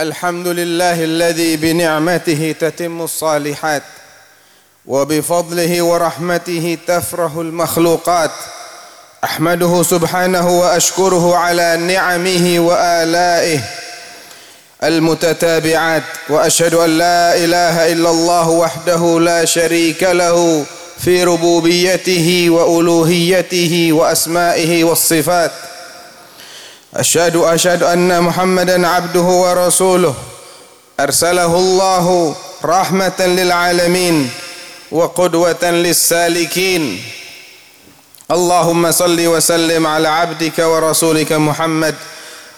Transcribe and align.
الحمد 0.00 0.48
لله 0.48 1.04
الذي 1.04 1.56
بنعمته 1.56 2.54
تتم 2.60 3.02
الصالحات 3.02 3.82
وبفضله 4.86 5.82
ورحمته 5.82 6.78
تفرح 6.86 7.32
المخلوقات. 7.36 8.30
أحمده 9.24 9.82
سبحانه 9.82 10.60
وأشكره 10.60 11.36
على 11.36 11.76
نعمه 11.76 12.60
وآلائه 12.60 13.60
المتتابعات 14.84 16.02
وأشهد 16.28 16.74
أن 16.74 16.98
لا 16.98 17.36
إله 17.36 17.92
إلا 17.92 18.10
الله 18.10 18.48
وحده 18.48 19.20
لا 19.20 19.44
شريك 19.44 20.02
له 20.02 20.64
في 20.98 21.24
ربوبيته 21.24 22.46
وألوهيته 22.50 23.92
وأسمائه 23.92 24.84
والصفات. 24.84 25.52
أشهد 26.96 27.36
أشهد 27.36 27.82
أن 27.82 28.22
محمدا 28.22 28.88
عبده 28.88 29.20
ورسوله. 29.20 30.14
أرسله 31.00 31.54
الله 31.56 32.34
رحمة 32.64 33.20
للعالمين 33.20 34.30
وقدوة 34.92 35.70
للسالكين. 35.70 37.02
اللهم 38.30 38.90
صل 38.90 39.26
وسلم 39.26 39.86
على 39.86 40.08
عبدك 40.08 40.58
ورسولك 40.58 41.32
محمد 41.32 41.94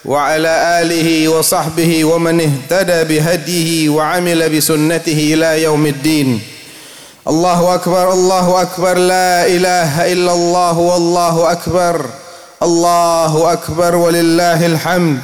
وعلى 0.05 0.81
آله 0.81 1.29
وصحبه 1.29 2.05
ومن 2.05 2.41
اهتدى 2.41 3.05
بهديه 3.05 3.89
وعمل 3.89 4.57
بسنته 4.57 5.35
إلى 5.35 5.63
يوم 5.63 5.87
الدين. 5.87 6.41
الله 7.29 7.75
أكبر 7.75 8.13
الله 8.13 8.63
أكبر 8.63 8.95
لا 8.99 9.47
إله 9.47 10.13
إلا 10.13 10.33
الله 10.33 10.79
والله 10.79 11.53
أكبر. 11.53 12.22
الله 12.63 13.53
أكبر 13.53 13.95
ولله 13.95 14.67
الحمد. 14.67 15.21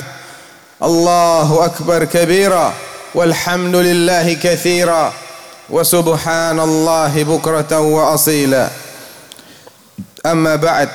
الله 0.82 1.64
أكبر 1.64 2.04
كبيرا 2.04 2.74
والحمد 3.14 3.74
لله 3.74 4.26
كثيرا. 4.34 5.12
وسبحان 5.70 6.60
الله 6.60 7.12
بكرة 7.22 7.80
وأصيلا. 7.80 8.68
أما 10.26 10.56
بعد 10.56 10.88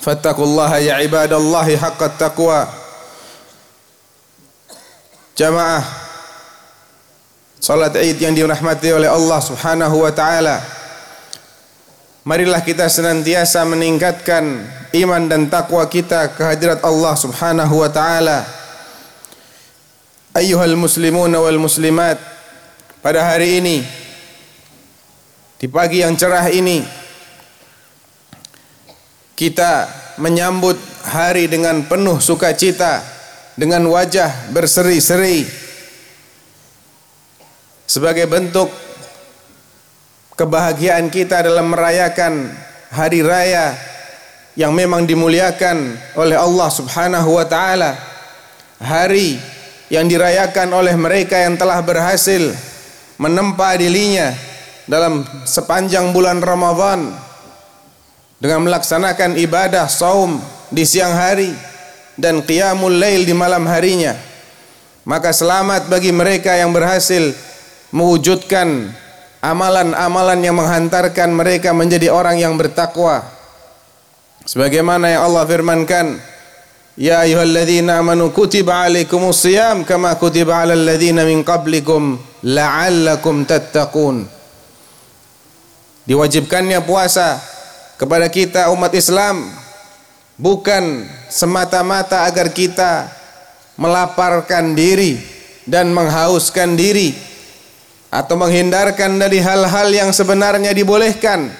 فاتقوا 0.00 0.44
الله 0.44 0.76
يا 0.78 0.94
عباد 0.94 1.32
الله 1.32 1.76
حق 1.76 2.02
التقوى. 2.02 2.60
جماعة 5.38 5.82
Salat 7.58 7.90
Id 7.98 8.22
yang 8.22 8.38
dirahmati 8.38 8.94
Subhanahu 9.42 10.06
wa 10.06 10.12
taala. 10.14 10.77
Marilah 12.28 12.60
kita 12.60 12.92
senantiasa 12.92 13.64
meningkatkan 13.64 14.60
iman 14.92 15.32
dan 15.32 15.48
takwa 15.48 15.80
kita 15.88 16.36
kehadirat 16.36 16.84
Allah 16.84 17.16
Subhanahu 17.16 17.80
wa 17.80 17.88
taala. 17.88 18.44
Ayyuhal 20.36 20.76
muslimun 20.76 21.32
wal 21.32 21.56
muslimat, 21.56 22.20
pada 23.00 23.24
hari 23.24 23.64
ini 23.64 23.80
di 25.56 25.72
pagi 25.72 26.04
yang 26.04 26.20
cerah 26.20 26.52
ini 26.52 26.84
kita 29.32 29.88
menyambut 30.20 30.76
hari 31.08 31.48
dengan 31.48 31.80
penuh 31.88 32.20
sukacita 32.20 33.08
dengan 33.56 33.88
wajah 33.88 34.52
berseri-seri 34.52 35.48
sebagai 37.88 38.28
bentuk 38.28 38.68
kebahagiaan 40.38 41.10
kita 41.10 41.42
dalam 41.42 41.74
merayakan 41.74 42.46
hari 42.94 43.26
raya 43.26 43.74
yang 44.54 44.70
memang 44.70 45.02
dimuliakan 45.02 45.98
oleh 46.14 46.38
Allah 46.38 46.70
Subhanahu 46.70 47.34
wa 47.34 47.42
taala. 47.42 47.98
Hari 48.78 49.34
yang 49.90 50.06
dirayakan 50.06 50.70
oleh 50.70 50.94
mereka 50.94 51.34
yang 51.34 51.58
telah 51.58 51.82
berhasil 51.82 52.54
menempa 53.18 53.74
dirinya 53.74 54.30
dalam 54.86 55.26
sepanjang 55.42 56.14
bulan 56.14 56.38
Ramadan 56.38 57.10
dengan 58.38 58.62
melaksanakan 58.70 59.34
ibadah 59.42 59.90
saum 59.90 60.38
di 60.70 60.86
siang 60.86 61.18
hari 61.18 61.50
dan 62.14 62.46
qiyamul 62.46 62.94
lail 62.94 63.26
di 63.26 63.34
malam 63.34 63.66
harinya. 63.66 64.14
Maka 65.02 65.34
selamat 65.34 65.90
bagi 65.90 66.14
mereka 66.14 66.54
yang 66.54 66.70
berhasil 66.70 67.34
mewujudkan 67.90 68.94
amalan-amalan 69.44 70.40
yang 70.42 70.56
menghantarkan 70.58 71.30
mereka 71.34 71.70
menjadi 71.74 72.10
orang 72.10 72.38
yang 72.38 72.54
bertakwa. 72.58 73.22
Sebagaimana 74.48 75.12
yang 75.12 75.22
Allah 75.28 75.44
firmankan 75.44 76.06
Ya 76.98 77.22
ayyuhalladzina 77.22 78.02
amanu 78.02 78.34
kutiba 78.34 78.82
alaikumus 78.82 79.46
siyam 79.46 79.86
kama 79.86 80.18
kutiba 80.18 80.66
alal 80.66 80.82
ladzina 80.82 81.22
min 81.22 81.46
qablikum 81.46 82.18
la'allakum 82.42 83.46
tattaqun. 83.46 84.26
Diwajibkannya 86.10 86.82
puasa 86.82 87.38
kepada 88.02 88.26
kita 88.26 88.74
umat 88.74 88.90
Islam 88.98 89.46
bukan 90.34 91.06
semata-mata 91.30 92.26
agar 92.26 92.50
kita 92.50 93.14
melaparkan 93.78 94.74
diri 94.74 95.22
dan 95.70 95.94
menghauskan 95.94 96.74
diri 96.74 97.14
atau 98.08 98.34
menghindarkan 98.40 99.20
dari 99.20 99.40
hal-hal 99.40 99.88
yang 99.92 100.10
sebenarnya 100.12 100.72
dibolehkan 100.72 101.52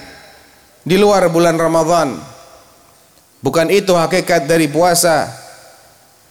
di 0.85 0.97
luar 0.97 1.29
bulan 1.29 1.61
Ramadhan 1.61 2.39
Bukan 3.39 3.71
itu 3.71 3.95
hakikat 3.95 4.51
dari 4.51 4.67
puasa. 4.67 5.31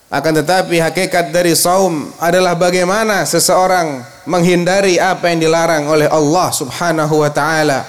Akan 0.07 0.31
tetapi 0.31 0.79
hakikat 0.79 1.35
dari 1.35 1.51
saum 1.51 2.11
adalah 2.19 2.55
bagaimana 2.55 3.27
seseorang 3.27 4.03
menghindari 4.23 4.95
apa 4.99 5.31
yang 5.31 5.43
dilarang 5.43 5.83
oleh 5.87 6.07
Allah 6.07 6.47
Subhanahu 6.51 7.23
wa 7.23 7.31
taala. 7.31 7.83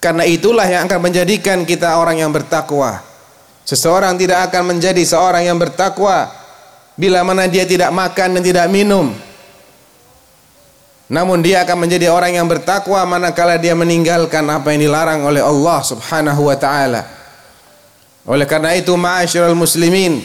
Karena 0.00 0.24
itulah 0.24 0.64
yang 0.64 0.88
akan 0.88 1.00
menjadikan 1.10 1.68
kita 1.68 2.00
orang 2.00 2.20
yang 2.20 2.32
bertakwa. 2.32 3.04
Seseorang 3.68 4.16
tidak 4.16 4.48
akan 4.48 4.76
menjadi 4.76 5.04
seorang 5.04 5.44
yang 5.44 5.60
bertakwa 5.60 6.32
bila 6.96 7.20
mana 7.24 7.44
dia 7.44 7.68
tidak 7.68 7.92
makan 7.92 8.40
dan 8.40 8.42
tidak 8.44 8.66
minum. 8.72 9.12
Namun 11.08 11.40
dia 11.40 11.64
akan 11.64 11.88
menjadi 11.88 12.12
orang 12.12 12.36
yang 12.36 12.44
bertakwa 12.44 13.00
manakala 13.08 13.56
dia 13.56 13.72
meninggalkan 13.72 14.44
apa 14.44 14.76
yang 14.76 14.84
dilarang 14.84 15.24
oleh 15.24 15.40
Allah 15.40 15.80
Subhanahu 15.80 16.52
wa 16.52 16.56
taala. 16.60 17.00
Oleh 18.28 18.44
karena 18.44 18.76
itu 18.76 18.92
ma'asyiral 18.92 19.56
muslimin 19.56 20.20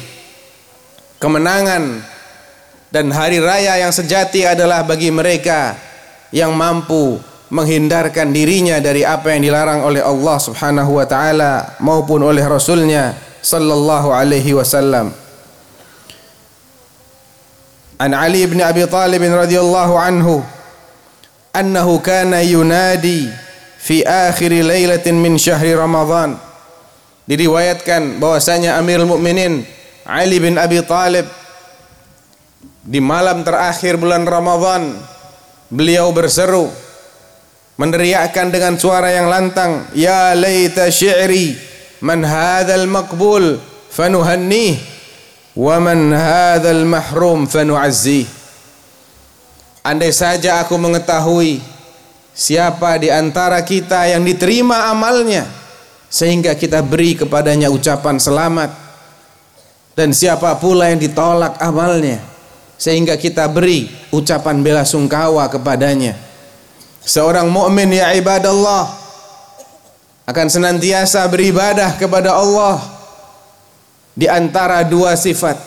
kemenangan 1.23 2.03
dan 2.91 3.07
hari 3.15 3.39
raya 3.39 3.79
yang 3.79 3.95
sejati 3.95 4.43
adalah 4.43 4.83
bagi 4.83 5.07
mereka 5.07 5.79
yang 6.35 6.51
mampu 6.51 7.15
menghindarkan 7.47 8.35
dirinya 8.35 8.83
dari 8.83 9.07
apa 9.07 9.31
yang 9.31 9.47
dilarang 9.47 9.87
oleh 9.87 10.03
Allah 10.03 10.35
Subhanahu 10.35 10.99
wa 10.99 11.07
taala 11.07 11.79
maupun 11.79 12.27
oleh 12.27 12.43
rasulnya 12.43 13.15
sallallahu 13.39 14.11
alaihi 14.11 14.51
wasallam. 14.51 15.15
An 18.03 18.11
Ali 18.11 18.43
bin 18.51 18.59
Abi 18.59 18.83
Talib 18.83 19.23
radhiyallahu 19.23 19.95
anhu 19.95 20.43
annahu 21.53 22.01
kana 22.01 22.41
yunadi 22.41 23.29
fi 23.77 24.01
akhir 24.01 24.49
lailatin 24.49 25.21
min 25.21 25.37
syahri 25.37 25.77
Ramadan. 25.77 26.35
Diriwayatkan 27.23 28.19
bahwasanya 28.19 28.75
Amirul 28.75 29.07
Mukminin 29.07 29.63
Ali 30.03 30.43
bin 30.43 30.59
Abi 30.59 30.83
Talib 30.83 31.23
di 32.83 32.99
malam 32.99 33.47
terakhir 33.47 33.95
bulan 33.95 34.27
Ramadhan 34.27 34.91
beliau 35.71 36.11
berseru 36.11 36.67
meneriakkan 37.79 38.51
dengan 38.51 38.75
suara 38.75 39.07
yang 39.15 39.31
lantang 39.31 39.87
ya 39.95 40.35
laita 40.35 40.91
syi'ri 40.91 41.55
man 42.03 42.27
hadzal 42.27 42.91
maqbul 42.91 43.55
fanuhannih 43.87 44.83
wa 45.55 45.79
man 45.79 46.11
hadzal 46.11 46.83
mahrum 46.83 47.47
fanu'azzi 47.47 48.42
andai 49.83 50.15
saja 50.15 50.63
aku 50.63 50.79
mengetahui 50.79 51.59
siapa 52.31 52.97
di 52.97 53.11
antara 53.11 53.59
kita 53.61 54.07
yang 54.07 54.23
diterima 54.23 54.89
amalnya 54.89 55.45
sehingga 56.07 56.55
kita 56.55 56.79
beri 56.81 57.19
kepadanya 57.19 57.69
ucapan 57.69 58.17
selamat. 58.17 58.71
Dan 59.93 60.09
siapa 60.09 60.57
pula 60.57 60.89
yang 60.89 60.97
ditolak 60.97 61.61
amalnya 61.61 62.17
sehingga 62.81 63.13
kita 63.13 63.45
beri 63.45 63.85
ucapan 64.09 64.65
bela 64.65 64.81
sungkawa 64.81 65.45
kepadanya. 65.53 66.17
Seorang 67.05 67.45
mukmin 67.45 67.93
ya 67.93 68.09
ibadallah 68.17 68.89
akan 70.25 70.47
senantiasa 70.49 71.29
beribadah 71.29 71.93
kepada 72.01 72.33
Allah 72.33 72.81
di 74.17 74.25
antara 74.25 74.81
dua 74.81 75.13
sifat. 75.13 75.61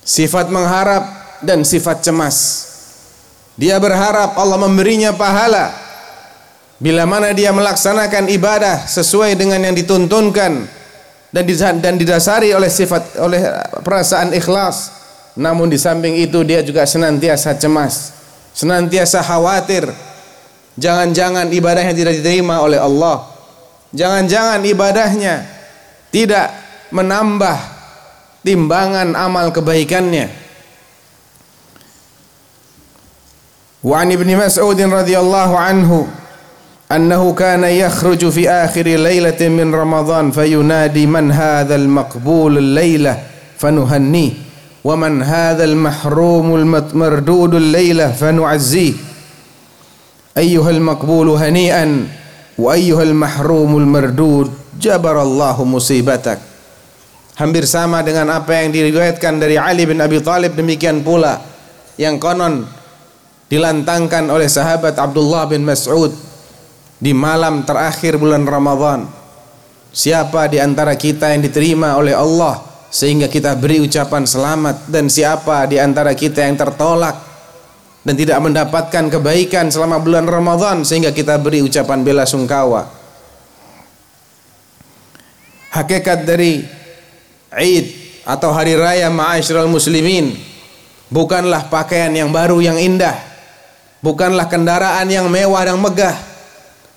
Sifat 0.00 0.48
mengharap 0.48 1.04
dan 1.44 1.68
sifat 1.68 2.00
cemas 2.00 2.67
dia 3.58 3.74
berharap 3.82 4.38
Allah 4.38 4.56
memberinya 4.56 5.10
pahala 5.12 5.88
Bila 6.78 7.10
mana 7.10 7.34
dia 7.34 7.50
melaksanakan 7.50 8.30
ibadah 8.30 8.86
sesuai 8.86 9.34
dengan 9.34 9.58
yang 9.58 9.74
dituntunkan 9.74 10.62
dan 11.34 11.44
dan 11.82 11.98
didasari 11.98 12.54
oleh 12.54 12.70
sifat 12.70 13.18
oleh 13.18 13.42
perasaan 13.82 14.30
ikhlas 14.30 14.94
namun 15.38 15.70
di 15.70 15.78
samping 15.78 16.18
itu 16.18 16.42
dia 16.42 16.66
juga 16.66 16.82
senantiasa 16.82 17.54
cemas, 17.54 18.10
senantiasa 18.50 19.22
khawatir. 19.22 19.86
Jangan-jangan 20.78 21.50
ibadahnya 21.54 21.94
tidak 21.94 22.18
diterima 22.18 22.58
oleh 22.58 22.78
Allah. 22.78 23.22
Jangan-jangan 23.94 24.62
ibadahnya 24.66 25.46
tidak 26.10 26.50
menambah 26.90 27.54
timbangan 28.42 29.14
amal 29.14 29.54
kebaikannya. 29.54 30.26
Wa 33.82 34.02
an 34.02 34.10
Ibnu 34.10 34.34
Mas'ud 34.34 34.78
radhiyallahu 34.78 35.54
anhu 35.54 35.98
أنه 36.88 37.20
كان 37.36 37.64
يخرج 37.64 38.28
في 38.32 38.48
آخر 38.50 38.82
ليلة 38.82 39.36
من 39.48 39.74
رمضان 39.74 40.30
فينادي 40.32 41.04
من 41.06 41.32
هذا 41.32 41.74
المقبول 41.74 42.58
الليلة 42.58 43.22
فنهنيه 43.58 44.32
ومن 44.84 45.22
هذا 45.22 45.64
المحروم 45.64 46.48
المردود 46.56 47.54
الليلة 47.54 48.12
فنعزيه. 48.12 48.92
أيها 50.38 50.70
المقبول 50.70 51.28
هنيئا 51.28 52.06
وأيها 52.58 53.02
المحروم 53.02 53.76
المردود 53.78 54.48
جبر 54.80 55.22
الله 55.22 55.56
مصيبتك. 55.64 56.38
Hampir 57.36 57.68
sama 57.68 58.00
dengan 58.00 58.32
apa 58.32 58.64
yang 58.64 58.72
diriwayatkan 58.72 59.36
dari 59.36 59.60
Ali 59.60 59.84
bin 59.84 60.00
Abi 60.00 60.24
Thalib 60.24 60.56
demikian 60.56 61.04
pula 61.04 61.36
yang 62.00 62.16
konon 62.16 62.77
dilantangkan 63.48 64.28
oleh 64.28 64.46
sahabat 64.46 64.96
Abdullah 64.96 65.48
bin 65.48 65.64
Mas'ud 65.64 66.12
di 67.00 67.16
malam 67.16 67.64
terakhir 67.64 68.20
bulan 68.20 68.44
Ramadhan 68.44 69.08
siapa 69.92 70.46
di 70.46 70.60
antara 70.60 70.94
kita 70.94 71.32
yang 71.32 71.42
diterima 71.42 71.96
oleh 71.96 72.12
Allah 72.12 72.68
sehingga 72.88 73.28
kita 73.28 73.56
beri 73.56 73.84
ucapan 73.84 74.24
selamat? 74.24 74.88
Dan 74.88 75.12
siapa 75.12 75.68
di 75.68 75.76
antara 75.76 76.16
kita 76.16 76.44
yang 76.44 76.56
tertolak 76.56 77.16
dan 78.04 78.14
tidak 78.16 78.38
mendapatkan 78.40 79.04
kebaikan 79.12 79.68
selama 79.68 80.00
bulan 80.00 80.24
Ramadhan 80.24 80.84
sehingga 80.88 81.12
kita 81.12 81.36
beri 81.36 81.60
ucapan 81.60 82.00
bela 82.00 82.24
sungkawa? 82.24 82.88
Hakikat 85.68 86.24
dari 86.24 86.64
Eid 87.52 87.86
atau 88.24 88.52
hari 88.56 88.76
raya 88.76 89.12
ma'asyiral 89.12 89.68
muslimin 89.68 90.32
bukanlah 91.12 91.68
pakaian 91.68 92.12
yang 92.12 92.32
baru 92.32 92.60
yang 92.60 92.80
indah 92.80 93.27
bukanlah 94.02 94.46
kendaraan 94.46 95.06
yang 95.08 95.26
mewah 95.30 95.62
dan 95.66 95.78
megah. 95.78 96.16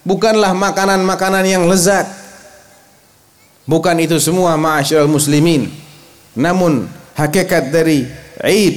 Bukanlah 0.01 0.57
makanan-makanan 0.57 1.45
yang 1.45 1.63
lezat. 1.69 2.09
Bukan 3.69 4.01
itu 4.01 4.17
semua 4.17 4.57
ma'asyiral 4.57 5.05
muslimin. 5.05 5.69
Namun 6.33 6.89
hakikat 7.13 7.69
dari 7.69 8.09
Eid 8.41 8.75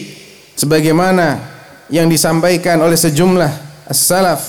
sebagaimana 0.53 1.41
yang 1.89 2.09
disampaikan 2.09 2.81
oleh 2.85 2.97
sejumlah 2.97 3.53
as-salaf 3.89 4.45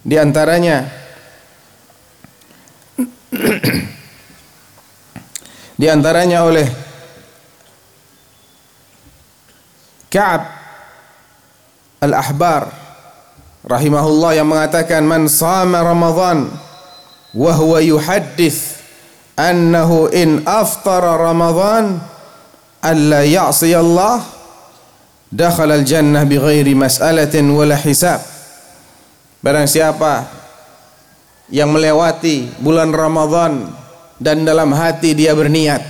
di 0.00 0.16
antaranya 0.16 0.88
di 5.80 5.86
antaranya 5.88 6.48
oleh 6.48 6.66
Ka'ab 10.08 10.57
al-Ahbar 11.98 12.70
rahimahullah 13.66 14.38
yang 14.38 14.48
mengatakan 14.48 15.02
man 15.02 15.26
sama 15.26 15.82
Ramadan 15.82 16.46
wa 17.34 17.52
huwa 17.52 17.82
yuhaddits 17.82 18.80
annahu 19.34 20.10
in 20.14 20.42
aftara 20.46 21.18
Ramadan 21.18 21.98
alla 22.82 23.26
ya'si 23.26 23.74
Allah 23.74 24.22
dakhala 25.30 25.78
al-jannah 25.78 26.24
bighairi 26.24 26.72
mas'alatin 26.72 27.46
wala 27.52 27.76
hisab. 27.76 28.22
Barang 29.38 29.70
siapa 29.70 30.26
yang 31.52 31.70
melewati 31.70 32.50
bulan 32.58 32.90
Ramadan 32.90 33.70
dan 34.18 34.42
dalam 34.42 34.74
hati 34.74 35.14
dia 35.14 35.32
berniat 35.32 35.80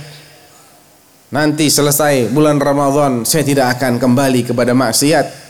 nanti 1.33 1.67
selesai 1.69 2.29
bulan 2.29 2.61
Ramadan 2.61 3.25
saya 3.25 3.41
tidak 3.45 3.77
akan 3.77 3.97
kembali 3.97 4.53
kepada 4.53 4.71
maksiat 4.77 5.48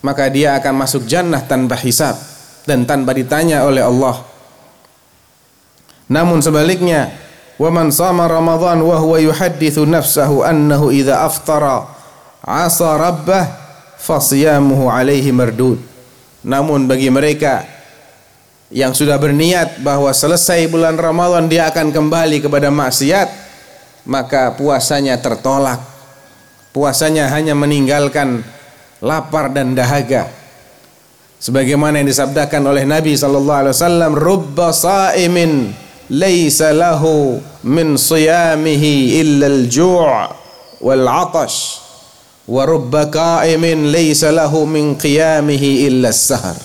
maka 0.00 0.28
dia 0.32 0.56
akan 0.56 0.74
masuk 0.84 1.04
jannah 1.04 1.44
tanpa 1.44 1.76
hisab 1.76 2.16
dan 2.64 2.88
tanpa 2.88 3.12
ditanya 3.12 3.64
oleh 3.64 3.84
Allah. 3.84 4.24
Namun 6.10 6.42
sebaliknya, 6.42 7.14
wa 7.60 7.70
man 7.70 7.92
sama 7.94 8.26
Ramadan 8.26 8.82
wa 8.82 8.96
huwa 8.98 9.20
yuhaddithu 9.20 9.86
nafsahu 9.86 10.42
annahu 10.42 10.90
idza 10.90 11.22
aftara 11.22 11.86
asa 12.42 12.96
rabbah 12.96 13.46
fasiyamuhu 14.00 14.88
alaihi 14.88 15.30
mardud. 15.30 15.78
Namun 16.40 16.88
bagi 16.88 17.12
mereka 17.12 17.68
yang 18.72 18.96
sudah 18.96 19.20
berniat 19.20 19.84
bahwa 19.84 20.08
selesai 20.14 20.70
bulan 20.72 20.96
Ramadan 20.96 21.50
dia 21.52 21.68
akan 21.68 21.92
kembali 21.92 22.40
kepada 22.40 22.72
maksiat, 22.72 23.28
maka 24.08 24.56
puasanya 24.56 25.20
tertolak. 25.20 25.78
Puasanya 26.70 27.26
hanya 27.34 27.52
meninggalkan 27.58 28.46
lapar 29.04 29.52
dan 29.52 29.76
dahaga. 29.76 30.28
Sebagaimana 31.40 32.04
yang 32.04 32.08
disabdakan 32.08 32.68
oleh 32.68 32.84
Nabi 32.84 33.16
sallallahu 33.16 33.60
alaihi 33.64 33.74
wasallam 33.76 34.12
rubba 34.12 34.76
sa'imin 34.76 35.72
laisa 36.12 36.76
lahu 36.76 37.40
min 37.64 37.96
siyamihi 37.96 39.24
illa 39.24 39.46
al-ju' 39.48 40.28
wal 40.84 41.04
'atash 41.08 41.80
wa 42.50 42.66
rubba 42.66 43.06
qa'imin 43.06 43.94
laisa 43.94 44.34
lahu 44.34 44.66
min 44.66 44.98
qiyamihi 44.98 45.86
illa 45.86 46.10
as-sahar 46.10 46.58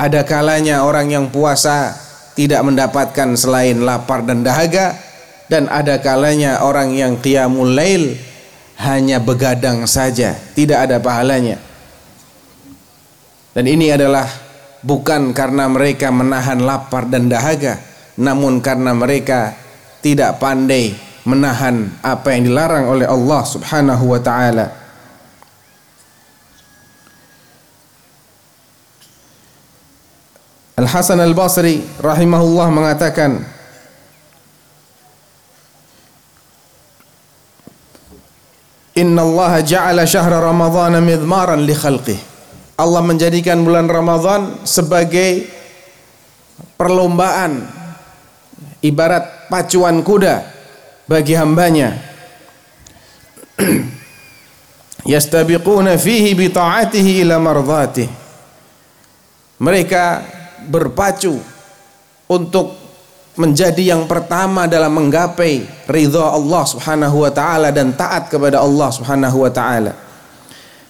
ada 0.00 0.24
kalanya 0.24 0.88
orang 0.88 1.12
yang 1.12 1.26
puasa 1.28 1.92
tidak 2.32 2.64
mendapatkan 2.64 3.36
selain 3.36 3.84
lapar 3.84 4.24
dan 4.24 4.40
dahaga 4.40 4.96
dan 5.52 5.68
ada 5.68 6.00
kalanya 6.00 6.64
orang 6.64 6.96
yang 6.96 7.20
qiyamul 7.20 7.76
lail 7.76 8.16
hanya 8.78 9.22
begadang 9.22 9.86
saja, 9.86 10.34
tidak 10.54 10.90
ada 10.90 10.96
pahalanya. 10.98 11.58
Dan 13.54 13.70
ini 13.70 13.94
adalah 13.94 14.26
bukan 14.82 15.30
karena 15.30 15.70
mereka 15.70 16.10
menahan 16.10 16.58
lapar 16.58 17.06
dan 17.06 17.30
dahaga, 17.30 17.78
namun 18.18 18.58
karena 18.58 18.90
mereka 18.90 19.54
tidak 20.02 20.42
pandai 20.42 20.92
menahan 21.24 21.88
apa 22.04 22.36
yang 22.36 22.52
dilarang 22.52 22.84
oleh 22.90 23.06
Allah 23.08 23.42
Subhanahu 23.48 24.04
wa 24.12 24.20
taala. 24.20 24.66
Al 30.74 30.90
Hasan 30.90 31.22
Al 31.22 31.32
Basri 31.32 31.80
rahimahullah 32.02 32.68
mengatakan 32.68 33.46
Inna 38.94 39.26
Allah 39.26 39.58
ja'ala 39.58 40.06
syahra 40.06 40.38
Ramadhan 40.38 41.02
midmaran 41.02 41.66
li 41.66 41.74
khalqih. 41.74 42.14
Allah 42.78 43.02
menjadikan 43.02 43.66
bulan 43.66 43.90
Ramadhan 43.90 44.62
sebagai 44.62 45.50
perlombaan 46.78 47.66
ibarat 48.86 49.50
pacuan 49.50 49.98
kuda 49.98 50.46
bagi 51.10 51.34
hambanya. 51.34 51.98
Yastabiquna 55.10 55.98
fihi 55.98 56.38
bi 56.38 56.46
ta'atihi 56.54 57.26
ila 57.26 57.42
mardhatih. 57.42 58.06
Mereka 59.58 60.04
berpacu 60.70 61.34
untuk 62.30 62.83
menjadi 63.34 63.94
yang 63.94 64.06
pertama 64.06 64.70
dalam 64.70 64.94
menggapai 64.94 65.66
ridha 65.90 66.24
Allah 66.30 66.62
Subhanahu 66.62 67.26
wa 67.26 67.30
taala 67.34 67.74
dan 67.74 67.90
taat 67.90 68.30
kepada 68.30 68.62
Allah 68.62 68.88
Subhanahu 68.94 69.42
wa 69.42 69.50
taala. 69.50 69.92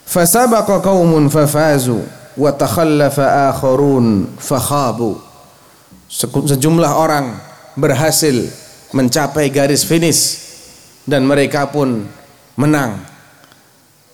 Fasabaqa 0.05 0.85
qaumun 0.85 1.33
fafazu 1.33 2.05
wa 2.37 2.51
takhallafa 2.53 3.51
akharun 3.53 4.29
fakhabu. 4.37 5.17
Sejumlah 6.13 6.93
orang 6.95 7.33
berhasil 7.75 8.45
mencapai 8.93 9.49
garis 9.49 9.83
finish 9.83 10.45
dan 11.09 11.25
mereka 11.25 11.65
pun 11.67 12.05
menang. 12.61 13.01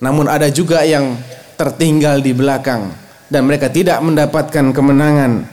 Namun 0.01 0.31
ada 0.31 0.49
juga 0.49 0.87
yang 0.87 1.19
tertinggal 1.59 2.25
di 2.25 2.33
belakang 2.33 2.89
dan 3.29 3.45
mereka 3.45 3.69
tidak 3.69 4.01
mendapatkan 4.01 4.73
kemenangan. 4.73 5.45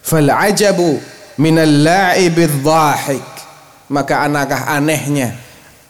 Fal 0.00 0.30
ajabu 0.30 1.00
minal 1.38 1.74
la'ibidh 1.84 2.64
dhahik 2.64 3.26
maka 3.90 4.26
alangkah 4.26 4.70
anehnya 4.74 5.36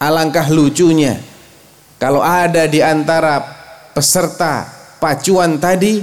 alangkah 0.00 0.48
lucunya 0.52 1.20
kalau 2.00 2.24
ada 2.24 2.64
di 2.64 2.80
antara 2.80 3.44
peserta 3.92 4.64
pacuan 4.96 5.60
tadi 5.60 6.00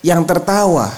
yang 0.00 0.24
tertawa. 0.24 0.88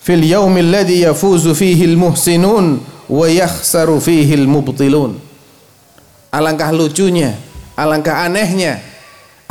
Fil 0.00 0.22
yaumil 0.22 0.70
ladzi 0.70 1.02
yafuzu 1.02 1.50
fihi 1.50 1.90
al 1.90 1.98
muhsinun 1.98 2.78
wa 3.10 3.26
yakhsaru 3.26 3.98
fihi 3.98 4.38
al 4.38 4.46
mubtilun. 4.46 5.18
Alangkah 6.30 6.70
lucunya 6.70 7.34
alangkah 7.74 8.22
anehnya 8.22 8.78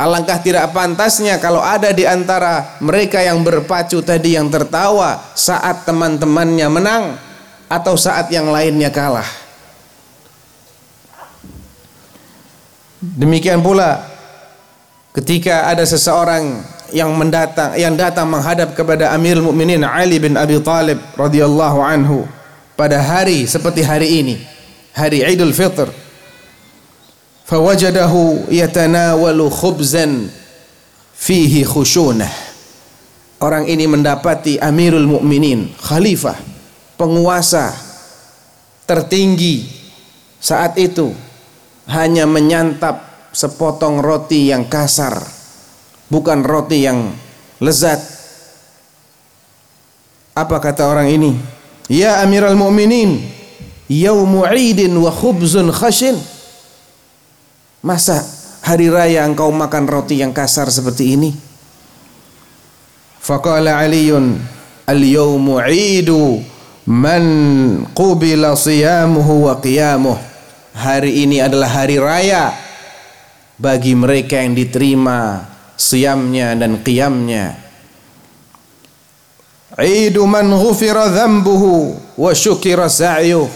alangkah 0.00 0.40
tidak 0.40 0.72
pantasnya 0.72 1.36
kalau 1.36 1.60
ada 1.60 1.92
di 1.92 2.08
antara 2.08 2.80
mereka 2.80 3.20
yang 3.20 3.44
berpacu 3.44 4.00
tadi 4.00 4.40
yang 4.40 4.48
tertawa 4.48 5.20
saat 5.36 5.84
teman-temannya 5.84 6.68
menang 6.72 7.04
atau 7.68 7.94
saat 8.00 8.32
yang 8.32 8.48
lainnya 8.48 8.88
kalah. 8.88 9.28
Demikian 13.00 13.60
pula 13.60 14.08
ketika 15.12 15.68
ada 15.68 15.84
seseorang 15.84 16.64
yang 16.92 17.12
mendatang 17.16 17.76
yang 17.76 17.94
datang 17.94 18.28
menghadap 18.28 18.74
kepada 18.74 19.14
Amirul 19.14 19.52
Mukminin 19.52 19.84
Ali 19.86 20.18
bin 20.20 20.36
Abi 20.36 20.58
Thalib 20.60 20.98
radhiyallahu 21.16 21.78
anhu 21.80 22.26
pada 22.74 23.00
hari 23.00 23.46
seperti 23.46 23.86
hari 23.86 24.20
ini 24.20 24.36
hari 24.92 25.22
Idul 25.22 25.54
Fitr 25.54 25.99
fawajadahu 27.50 28.46
yatanawalu 28.46 29.50
khubzan 29.50 30.30
fihi 31.18 31.66
khushunah 31.66 32.30
orang 33.42 33.66
ini 33.66 33.90
mendapati 33.90 34.62
Amirul 34.62 35.10
Mukminin 35.10 35.74
khalifah 35.82 36.38
penguasa 36.94 37.74
tertinggi 38.86 39.66
saat 40.38 40.78
itu 40.78 41.10
hanya 41.90 42.30
menyantap 42.30 43.02
sepotong 43.34 43.98
roti 43.98 44.54
yang 44.54 44.70
kasar 44.70 45.18
bukan 46.10 46.42
roti 46.42 46.86
yang 46.86 47.14
lezat. 47.62 48.02
Apa 50.34 50.58
kata 50.58 50.90
orang 50.90 51.08
ini? 51.08 51.32
Ya 51.86 52.22
Amirul 52.22 52.58
Mukminin, 52.58 53.22
yaumu 53.86 54.42
'idin 54.50 54.90
wa 54.98 55.10
khubzun 55.14 55.70
khashin. 55.70 56.18
Masa 57.80 58.20
hari 58.60 58.92
raya 58.92 59.24
engkau 59.24 59.48
makan 59.48 59.88
roti 59.88 60.20
yang 60.20 60.36
kasar 60.36 60.68
seperti 60.68 61.16
ini? 61.16 61.30
Faqala 63.20 63.80
Aliun, 63.80 64.36
al-yaumu 64.84 65.60
'idu 65.64 66.44
man 66.88 67.24
qubila 67.96 68.52
siyamuhu 68.56 69.48
wa 69.48 69.56
qiyamuh. 69.60 70.18
Hari 70.76 71.24
ini 71.24 71.42
adalah 71.42 71.82
hari 71.82 71.98
raya 71.98 72.54
bagi 73.60 73.92
mereka 73.92 74.40
yang 74.40 74.56
diterima 74.56 75.44
siamnya 75.76 76.56
dan 76.56 76.80
qiyamnya 76.80 77.70
Idu 79.80 80.26
man 80.26 80.50
ghufira 80.50 81.08
dhanbuhu 81.08 81.96
wa 82.18 82.30
syukira 82.34 82.90
sa'yuh 82.90 83.46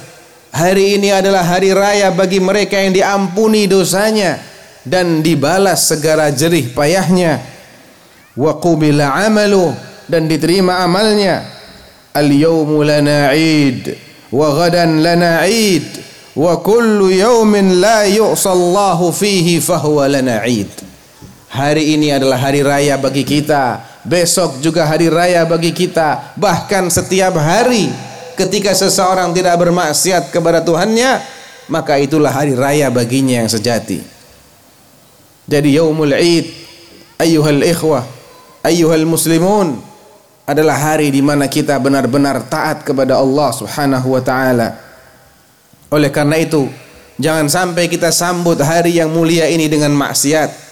Hari 0.55 1.03
ini 1.03 1.11
adalah 1.11 1.43
hari 1.43 1.75
raya 1.75 2.15
bagi 2.15 2.39
mereka 2.39 2.79
yang 2.79 2.95
diampuni 2.95 3.67
dosanya 3.67 4.39
dan 4.87 5.19
dibalas 5.19 5.91
segala 5.91 6.31
jerih 6.31 6.71
payahnya. 6.71 7.43
Wa 8.39 8.63
qubila 8.63 9.19
amalu 9.19 9.75
dan 10.07 10.31
diterima 10.31 10.79
amalnya. 10.87 11.43
Al 12.15 12.31
yawmu 12.31 12.87
lana 12.87 13.35
'id 13.35 13.99
wa 14.31 14.55
ghadan 14.55 15.03
lana 15.03 15.43
'id 15.43 15.91
wa 16.39 16.63
kullu 16.63 17.11
yawmin 17.11 17.83
la 17.83 18.07
yu'sallahu 18.07 19.11
fihi 19.11 19.59
fahuwa 19.59 20.07
lana 20.07 20.47
'id 20.47 20.71
Hari 21.51 21.99
ini 21.99 22.15
adalah 22.15 22.39
hari 22.39 22.63
raya 22.63 22.95
bagi 22.95 23.27
kita, 23.27 23.83
besok 24.07 24.63
juga 24.63 24.87
hari 24.87 25.11
raya 25.11 25.43
bagi 25.47 25.75
kita. 25.75 26.35
Bahkan 26.39 26.91
setiap 26.95 27.39
hari 27.39 28.14
ketika 28.37 28.75
seseorang 28.75 29.33
tidak 29.33 29.57
bermaksiat 29.59 30.31
kepada 30.31 30.61
Tuhannya, 30.61 31.23
maka 31.71 31.97
itulah 31.99 32.31
hari 32.31 32.53
raya 32.55 32.93
baginya 32.93 33.43
yang 33.43 33.51
sejati. 33.51 34.03
Jadi 35.49 35.79
yaumul 35.79 36.13
Id, 36.15 36.47
ayyuhal 37.19 37.63
ikhwah, 37.65 38.05
ayyuhal 38.61 39.07
muslimun 39.09 39.81
adalah 40.45 40.77
hari 40.77 41.09
di 41.09 41.25
mana 41.25 41.49
kita 41.49 41.81
benar-benar 41.81 42.45
taat 42.51 42.85
kepada 42.85 43.17
Allah 43.17 43.51
Subhanahu 43.53 44.13
wa 44.13 44.23
taala. 44.23 44.77
Oleh 45.89 46.13
karena 46.13 46.37
itu, 46.37 46.69
jangan 47.17 47.49
sampai 47.49 47.89
kita 47.89 48.13
sambut 48.13 48.61
hari 48.61 49.01
yang 49.01 49.09
mulia 49.09 49.49
ini 49.49 49.71
dengan 49.71 49.93
maksiat 49.97 50.65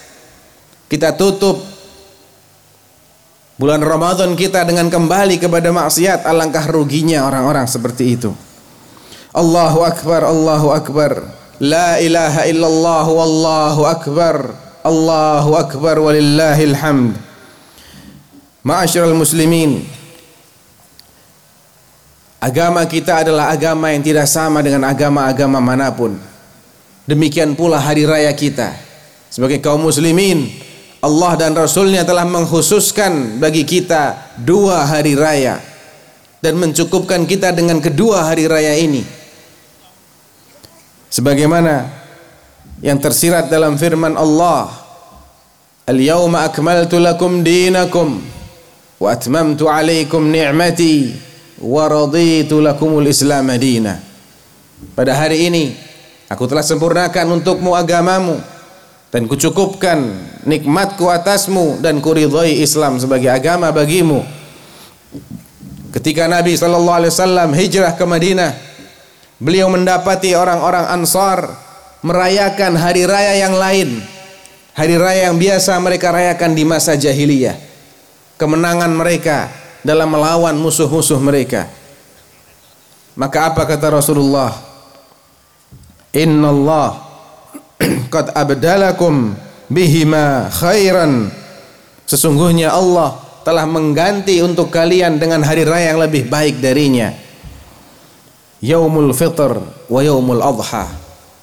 kita 0.92 1.16
tutup 1.16 1.56
bulan 3.62 3.78
Ramadan 3.78 4.34
kita 4.34 4.66
dengan 4.66 4.90
kembali 4.90 5.38
kepada 5.38 5.70
maksiat 5.70 6.26
alangkah 6.26 6.66
ruginya 6.66 7.22
orang-orang 7.30 7.70
seperti 7.70 8.18
itu. 8.18 8.34
Allahu 9.30 9.86
Akbar 9.86 10.26
Allahu 10.26 10.74
Akbar. 10.74 11.42
La 11.62 12.02
ilaha 12.02 12.42
illallah 12.50 13.06
wallahu 13.06 13.86
akbar. 13.86 14.50
Allahu 14.82 15.54
akbar 15.54 15.94
walillahil 16.02 16.74
hamd. 16.74 17.14
Ma'asyiral 18.66 19.14
muslimin. 19.14 19.86
Agama 22.42 22.82
kita 22.90 23.22
adalah 23.22 23.54
agama 23.54 23.94
yang 23.94 24.02
tidak 24.02 24.26
sama 24.26 24.58
dengan 24.58 24.90
agama-agama 24.90 25.62
mana 25.62 25.94
pun. 25.94 26.18
Demikian 27.06 27.54
pula 27.54 27.78
hari 27.78 28.10
raya 28.10 28.34
kita. 28.34 28.74
Sebagai 29.30 29.62
kaum 29.62 29.86
muslimin 29.86 30.50
Allah 31.02 31.34
dan 31.34 31.58
Rasulnya 31.58 32.06
telah 32.06 32.22
mengkhususkan 32.22 33.42
bagi 33.42 33.66
kita 33.66 34.38
dua 34.38 34.86
hari 34.86 35.18
raya 35.18 35.58
dan 36.38 36.54
mencukupkan 36.62 37.26
kita 37.26 37.50
dengan 37.50 37.82
kedua 37.82 38.30
hari 38.30 38.46
raya 38.46 38.78
ini. 38.78 39.02
Sebagaimana 41.10 41.90
yang 42.80 43.02
tersirat 43.02 43.50
dalam 43.50 43.74
firman 43.74 44.14
Allah 44.14 44.82
Al-yawma 45.82 46.46
akmaltu 46.46 47.02
lakum 47.02 47.42
dinakum 47.42 48.22
wa 49.02 49.08
atmamtu 49.10 49.66
alaikum 49.66 50.30
ni'mati 50.30 51.10
wa 51.58 51.90
raditu 51.90 52.62
lakumul 52.62 53.02
islam 53.02 53.50
madina. 53.50 53.98
Pada 54.94 55.18
hari 55.18 55.50
ini 55.50 55.74
aku 56.30 56.46
telah 56.46 56.62
sempurnakan 56.62 57.42
untukmu 57.42 57.74
agamamu 57.74 58.38
dan 59.10 59.26
kucukupkan 59.26 60.06
nikmatku 60.46 61.08
atasmu 61.08 61.78
dan 61.82 61.98
kuridhai 61.98 62.62
Islam 62.62 62.98
sebagai 62.98 63.30
agama 63.30 63.70
bagimu. 63.70 64.22
Ketika 65.92 66.24
Nabi 66.30 66.56
sallallahu 66.56 66.98
alaihi 67.04 67.12
wasallam 67.12 67.48
hijrah 67.52 67.92
ke 67.94 68.04
Madinah 68.08 68.52
beliau 69.36 69.68
mendapati 69.68 70.32
orang-orang 70.32 70.88
Ansar 70.88 71.52
merayakan 72.00 72.80
hari 72.80 73.04
raya 73.04 73.36
yang 73.36 73.54
lain 73.54 74.00
hari 74.72 74.96
raya 74.96 75.28
yang 75.30 75.36
biasa 75.36 75.76
mereka 75.80 76.12
rayakan 76.12 76.52
di 76.56 76.64
masa 76.64 76.96
jahiliyah. 76.96 77.56
Kemenangan 78.40 78.90
mereka 78.90 79.52
dalam 79.86 80.10
melawan 80.10 80.56
musuh-musuh 80.58 81.20
mereka. 81.22 81.68
Maka 83.14 83.52
apa 83.52 83.68
kata 83.68 83.92
Rasulullah? 83.92 84.50
Inna 86.16 86.48
Allah 86.48 86.88
qad 88.14 88.32
abdalakum 88.32 89.36
bihima 89.72 90.52
khairan. 90.52 91.32
Sesungguhnya 92.04 92.70
Allah 92.76 93.16
telah 93.42 93.64
mengganti 93.64 94.38
untuk 94.44 94.68
kalian 94.70 95.16
dengan 95.16 95.42
hari 95.42 95.64
raya 95.64 95.96
yang 95.96 96.00
lebih 96.04 96.28
baik 96.28 96.60
darinya. 96.60 97.10
Yaumul 98.62 99.10
fitr 99.10 99.58
wa 99.90 100.00
yaumul 100.04 100.38
adha 100.38 100.86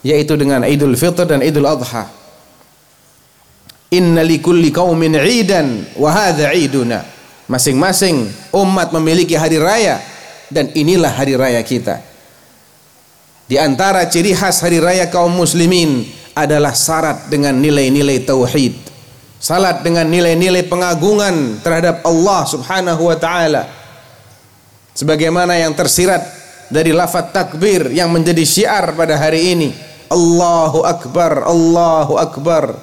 yaitu 0.06 0.40
dengan 0.40 0.64
idul 0.64 0.96
fitr 0.96 1.28
dan 1.28 1.44
idul 1.44 1.68
adha. 1.68 2.08
Inna 3.90 4.22
likulli 4.22 4.70
qaumin 4.70 5.18
idan 5.18 5.84
wa 5.98 6.14
hadha 6.14 6.54
iduna 6.54 7.04
masing-masing 7.50 8.30
umat 8.54 8.94
memiliki 8.94 9.34
hari 9.34 9.58
raya 9.58 9.98
dan 10.54 10.70
inilah 10.78 11.10
hari 11.10 11.34
raya 11.34 11.60
kita. 11.66 12.00
Di 13.50 13.58
antara 13.58 14.06
ciri 14.06 14.38
khas 14.38 14.62
hari 14.62 14.78
raya 14.78 15.10
kaum 15.10 15.34
muslimin 15.34 16.06
adalah 16.44 16.72
syarat 16.76 17.28
dengan 17.28 17.58
nilai-nilai 17.58 18.24
tauhid. 18.24 18.76
Salat 19.40 19.88
dengan 19.88 20.04
nilai-nilai 20.04 20.68
pengagungan 20.68 21.64
terhadap 21.64 22.04
Allah 22.04 22.44
Subhanahu 22.44 23.08
wa 23.08 23.16
taala. 23.16 23.64
Sebagaimana 24.92 25.56
yang 25.56 25.72
tersirat 25.72 26.20
dari 26.68 26.92
lafaz 26.92 27.32
takbir 27.32 27.88
yang 27.90 28.12
menjadi 28.12 28.44
syiar 28.44 28.92
pada 28.94 29.16
hari 29.16 29.56
ini. 29.56 29.70
Allahu 30.12 30.84
akbar, 30.84 31.48
Allahu 31.48 32.20
akbar. 32.20 32.76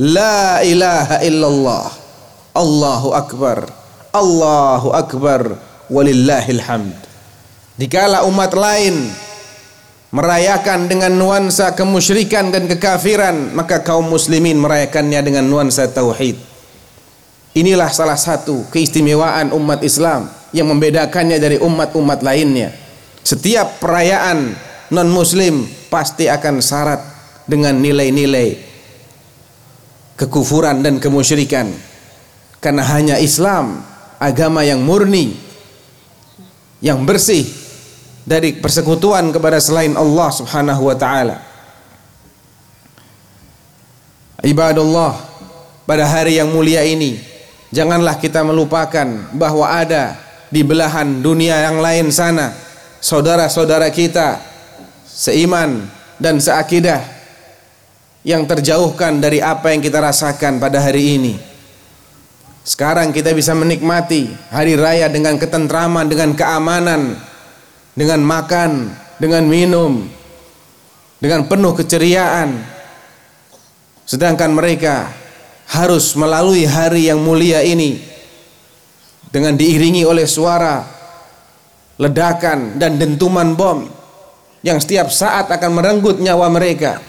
La 0.00 0.64
ilaha 0.64 1.22
illallah. 1.22 1.86
Allahu 2.58 3.08
akbar. 3.14 3.68
Allahu 4.12 4.92
akbar 4.92 5.56
walillahil 5.88 6.60
hamd. 6.60 6.96
Dikala 7.76 8.28
umat 8.28 8.52
lain 8.52 9.08
merayakan 10.12 10.86
dengan 10.86 11.16
nuansa 11.16 11.72
kemusyrikan 11.72 12.52
dan 12.52 12.68
kekafiran 12.68 13.56
maka 13.56 13.80
kaum 13.80 14.06
muslimin 14.06 14.60
merayakannya 14.60 15.20
dengan 15.24 15.48
nuansa 15.48 15.88
tauhid 15.88 16.36
inilah 17.56 17.88
salah 17.88 18.20
satu 18.20 18.68
keistimewaan 18.68 19.56
umat 19.56 19.80
Islam 19.80 20.28
yang 20.52 20.68
membedakannya 20.68 21.40
dari 21.40 21.56
umat-umat 21.58 22.20
lainnya 22.20 22.76
setiap 23.24 23.80
perayaan 23.80 24.52
non 24.92 25.08
muslim 25.08 25.64
pasti 25.88 26.28
akan 26.28 26.60
syarat 26.60 27.00
dengan 27.48 27.80
nilai-nilai 27.80 28.72
kekufuran 30.22 30.84
dan 30.84 31.02
kemusyrikan. 31.02 31.70
Karena 32.62 32.86
hanya 32.94 33.16
Islam, 33.18 33.82
agama 34.22 34.62
yang 34.62 34.78
murni, 34.86 35.34
yang 36.78 37.02
bersih 37.02 37.42
dari 38.22 38.54
persekutuan 38.58 39.34
kepada 39.34 39.58
selain 39.58 39.94
Allah 39.98 40.28
Subhanahu 40.30 40.82
wa 40.90 40.96
taala. 40.96 41.36
Ibadallah, 44.42 45.14
pada 45.86 46.04
hari 46.06 46.38
yang 46.38 46.50
mulia 46.50 46.82
ini, 46.82 47.18
janganlah 47.70 48.18
kita 48.18 48.42
melupakan 48.42 49.06
bahwa 49.34 49.70
ada 49.70 50.18
di 50.50 50.66
belahan 50.66 51.22
dunia 51.22 51.62
yang 51.70 51.78
lain 51.78 52.10
sana 52.10 52.50
saudara-saudara 52.98 53.90
kita 53.94 54.42
seiman 55.06 55.86
dan 56.18 56.42
seakidah 56.42 57.02
yang 58.22 58.46
terjauhkan 58.46 59.18
dari 59.18 59.42
apa 59.42 59.74
yang 59.74 59.82
kita 59.82 59.98
rasakan 59.98 60.62
pada 60.62 60.78
hari 60.78 61.18
ini. 61.18 61.34
Sekarang 62.62 63.10
kita 63.10 63.34
bisa 63.34 63.58
menikmati 63.58 64.30
hari 64.54 64.78
raya 64.78 65.10
dengan 65.10 65.34
ketentraman, 65.34 66.06
dengan 66.06 66.30
keamanan, 66.38 67.18
dengan 67.92 68.20
makan, 68.24 68.92
dengan 69.20 69.44
minum, 69.44 70.08
dengan 71.20 71.44
penuh 71.46 71.72
keceriaan. 71.76 72.56
Sedangkan 74.02 74.52
mereka 74.52 75.08
harus 75.72 76.12
melalui 76.18 76.68
hari 76.68 77.08
yang 77.08 77.22
mulia 77.22 77.64
ini 77.64 78.02
dengan 79.32 79.56
diiringi 79.56 80.04
oleh 80.04 80.28
suara 80.28 80.84
ledakan 81.96 82.76
dan 82.76 83.00
dentuman 83.00 83.56
bom 83.56 83.88
yang 84.60 84.76
setiap 84.82 85.08
saat 85.08 85.48
akan 85.48 85.70
merenggut 85.72 86.18
nyawa 86.18 86.50
mereka. 86.52 87.00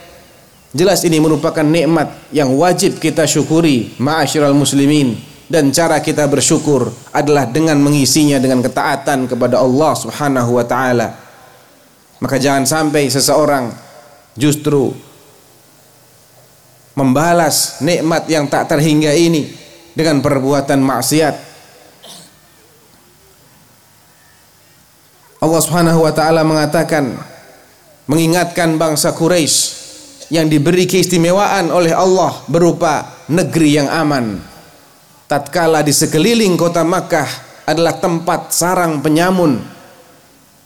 Jelas 0.74 1.06
ini 1.06 1.22
merupakan 1.22 1.62
nikmat 1.62 2.10
yang 2.34 2.50
wajib 2.58 2.98
kita 2.98 3.30
syukuri 3.30 3.94
ma'asyiral 4.02 4.58
muslimin 4.58 5.33
dan 5.54 5.70
cara 5.70 6.02
kita 6.02 6.26
bersyukur 6.26 6.90
adalah 7.14 7.46
dengan 7.46 7.78
mengisinya 7.78 8.42
dengan 8.42 8.66
ketaatan 8.66 9.30
kepada 9.30 9.62
Allah 9.62 9.94
Subhanahu 9.94 10.58
wa 10.58 10.66
taala. 10.66 11.14
Maka 12.18 12.42
jangan 12.42 12.66
sampai 12.66 13.06
seseorang 13.06 13.70
justru 14.34 14.90
membalas 16.98 17.86
nikmat 17.86 18.26
yang 18.26 18.50
tak 18.50 18.66
terhingga 18.66 19.14
ini 19.14 19.54
dengan 19.94 20.26
perbuatan 20.26 20.82
maksiat. 20.82 21.36
Allah 25.38 25.62
Subhanahu 25.62 26.02
wa 26.02 26.14
taala 26.18 26.42
mengatakan 26.42 27.14
mengingatkan 28.10 28.82
bangsa 28.82 29.14
Quraisy 29.14 29.86
yang 30.34 30.50
diberi 30.50 30.90
keistimewaan 30.90 31.70
oleh 31.70 31.94
Allah 31.94 32.42
berupa 32.50 33.22
negeri 33.30 33.78
yang 33.78 33.86
aman. 33.94 34.53
Tatkala 35.28 35.82
di 35.82 35.96
sekeliling 35.96 36.60
kota 36.60 36.84
Makkah 36.84 37.28
adalah 37.64 37.96
tempat 37.98 38.52
sarang 38.52 39.00
penyamun. 39.00 39.60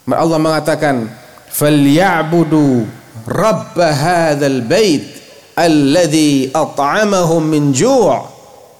Allah 0.08 0.40
mengatakan, 0.40 1.06
"Falyabudu 1.52 2.82
rabb 3.28 3.76
hadzal 3.78 4.64
bait 4.66 5.04
alladhi 5.54 6.50
at'amahum 6.50 7.42
min 7.44 7.70
ju' 7.70 8.08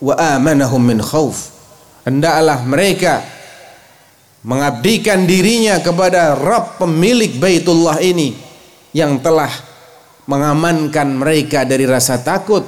wa 0.02 0.14
amanahum 0.18 0.82
min 0.82 0.98
khauf." 0.98 1.54
Hendaklah 2.02 2.64
mereka 2.64 3.20
mengabdikan 4.48 5.28
dirinya 5.28 5.76
kepada 5.84 6.32
Rabb 6.32 6.80
pemilik 6.80 7.36
Baitullah 7.36 8.00
ini 8.00 8.32
yang 8.96 9.20
telah 9.20 9.52
mengamankan 10.24 11.12
mereka 11.12 11.68
dari 11.68 11.84
rasa 11.84 12.24
takut 12.24 12.64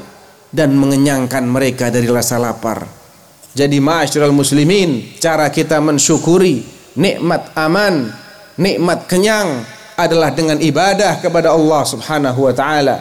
dan 0.52 0.76
mengenyangkan 0.76 1.46
mereka 1.48 1.88
dari 1.88 2.04
rasa 2.10 2.36
lapar. 2.36 2.99
Jadi 3.50 3.82
ma'asyiral 3.82 4.30
muslimin, 4.30 5.18
cara 5.18 5.50
kita 5.50 5.82
mensyukuri 5.82 6.62
nikmat 6.94 7.50
aman, 7.58 8.14
nikmat 8.54 9.10
kenyang 9.10 9.66
adalah 9.98 10.30
dengan 10.30 10.62
ibadah 10.62 11.18
kepada 11.18 11.50
Allah 11.50 11.82
Subhanahu 11.82 12.46
wa 12.46 12.54
taala. 12.54 12.96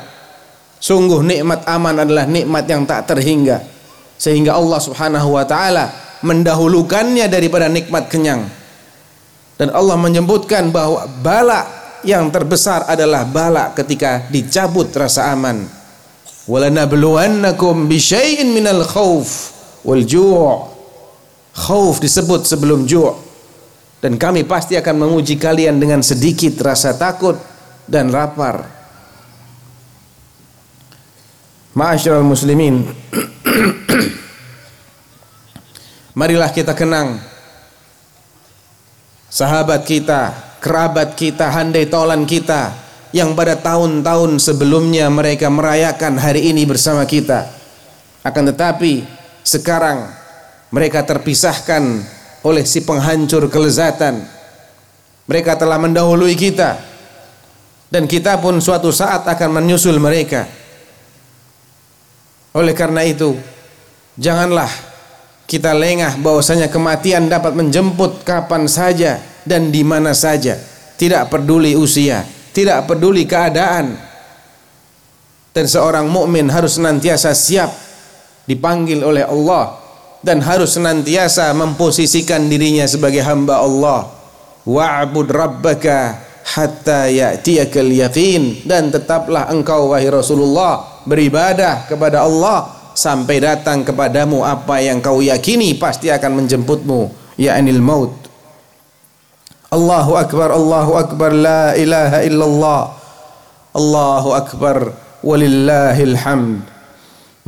Sungguh 0.80 1.22
nikmat 1.22 1.68
aman 1.70 2.02
adalah 2.02 2.26
nikmat 2.26 2.66
yang 2.66 2.88
tak 2.88 3.06
terhingga 3.14 3.62
sehingga 4.18 4.58
Allah 4.58 4.80
Subhanahu 4.82 5.38
wa 5.38 5.46
taala 5.46 5.92
mendahulukannya 6.26 7.30
daripada 7.30 7.70
nikmat 7.70 8.10
kenyang. 8.10 8.50
Dan 9.60 9.70
Allah 9.76 10.00
menyebutkan 10.00 10.72
bahwa 10.72 11.04
bala 11.20 11.68
yang 12.02 12.32
terbesar 12.32 12.88
adalah 12.88 13.28
bala 13.28 13.76
ketika 13.76 14.26
dicabut 14.32 14.88
rasa 14.96 15.36
aman. 15.36 15.68
Walanabluwannakum 16.48 17.86
bisyai'in 17.86 18.56
minal 18.56 18.82
khauf 18.88 19.59
wal 19.84 20.04
ju'. 20.04 20.68
Khauf 21.56 22.00
disebut 22.00 22.48
sebelum 22.48 22.88
ju'. 22.88 23.16
Dan 24.00 24.16
kami 24.16 24.48
pasti 24.48 24.80
akan 24.80 25.08
menguji 25.08 25.36
kalian 25.36 25.76
dengan 25.76 26.00
sedikit 26.00 26.56
rasa 26.64 26.96
takut 26.96 27.36
dan 27.84 28.08
lapar. 28.14 28.64
Ma'asyiral 31.76 32.24
muslimin. 32.24 32.84
Marilah 36.20 36.52
kita 36.52 36.76
kenang 36.76 37.20
sahabat 39.28 39.84
kita 39.84 40.50
kerabat 40.60 41.16
kita, 41.16 41.50
handai 41.50 41.88
tolan 41.88 42.28
kita 42.28 42.76
yang 43.16 43.34
pada 43.34 43.58
tahun-tahun 43.58 44.38
sebelumnya 44.38 45.10
mereka 45.10 45.50
merayakan 45.50 46.20
hari 46.20 46.52
ini 46.52 46.68
bersama 46.68 47.08
kita. 47.08 47.48
Akan 48.22 48.46
tetapi 48.46 49.08
sekarang 49.50 50.06
mereka 50.70 51.02
terpisahkan 51.02 51.82
oleh 52.46 52.64
si 52.64 52.86
penghancur 52.86 53.50
kelezatan. 53.50 54.22
Mereka 55.26 55.58
telah 55.58 55.78
mendahului 55.78 56.34
kita 56.34 56.78
dan 57.90 58.06
kita 58.06 58.38
pun 58.38 58.62
suatu 58.62 58.94
saat 58.94 59.26
akan 59.26 59.50
menyusul 59.62 59.98
mereka. 59.98 60.46
Oleh 62.54 62.74
karena 62.74 63.06
itu, 63.06 63.38
janganlah 64.18 64.70
kita 65.46 65.74
lengah 65.74 66.18
bahwasanya 66.22 66.70
kematian 66.70 67.30
dapat 67.30 67.54
menjemput 67.54 68.26
kapan 68.26 68.66
saja 68.66 69.22
dan 69.46 69.70
di 69.70 69.86
mana 69.86 70.18
saja, 70.18 70.58
tidak 70.98 71.30
peduli 71.30 71.78
usia, 71.78 72.26
tidak 72.54 72.90
peduli 72.90 73.26
keadaan. 73.26 73.98
Dan 75.50 75.66
seorang 75.66 76.06
mukmin 76.06 76.46
harus 76.50 76.78
senantiasa 76.78 77.34
siap 77.34 77.89
dipanggil 78.50 79.06
oleh 79.06 79.22
Allah 79.30 79.78
dan 80.26 80.42
harus 80.42 80.74
senantiasa 80.74 81.54
memposisikan 81.54 82.50
dirinya 82.50 82.90
sebagai 82.90 83.22
hamba 83.22 83.62
Allah. 83.62 84.10
Wa'bud 84.66 85.30
rabbaka 85.30 86.18
hatta 86.58 87.06
ya'tiyakal 87.06 87.94
yaqin 87.94 88.66
dan 88.66 88.90
tetaplah 88.90 89.54
engkau 89.54 89.94
wahai 89.94 90.10
Rasulullah 90.10 91.06
beribadah 91.06 91.86
kepada 91.86 92.26
Allah 92.26 92.92
sampai 92.98 93.38
datang 93.38 93.86
kepadamu 93.86 94.42
apa 94.42 94.82
yang 94.82 94.98
kau 95.00 95.22
yakini 95.22 95.78
pasti 95.78 96.10
akan 96.10 96.44
menjemputmu 96.44 97.14
ya'nil 97.38 97.80
maut 97.80 98.20
Allahu 99.70 100.18
Akbar, 100.18 100.50
Allahu 100.50 100.98
Akbar, 100.98 101.30
la 101.30 101.78
ilaha 101.78 102.26
illallah. 102.26 102.90
Allahu 103.78 104.34
Akbar, 104.34 104.98
walillahil 105.22 106.18
hamd. 106.18 106.79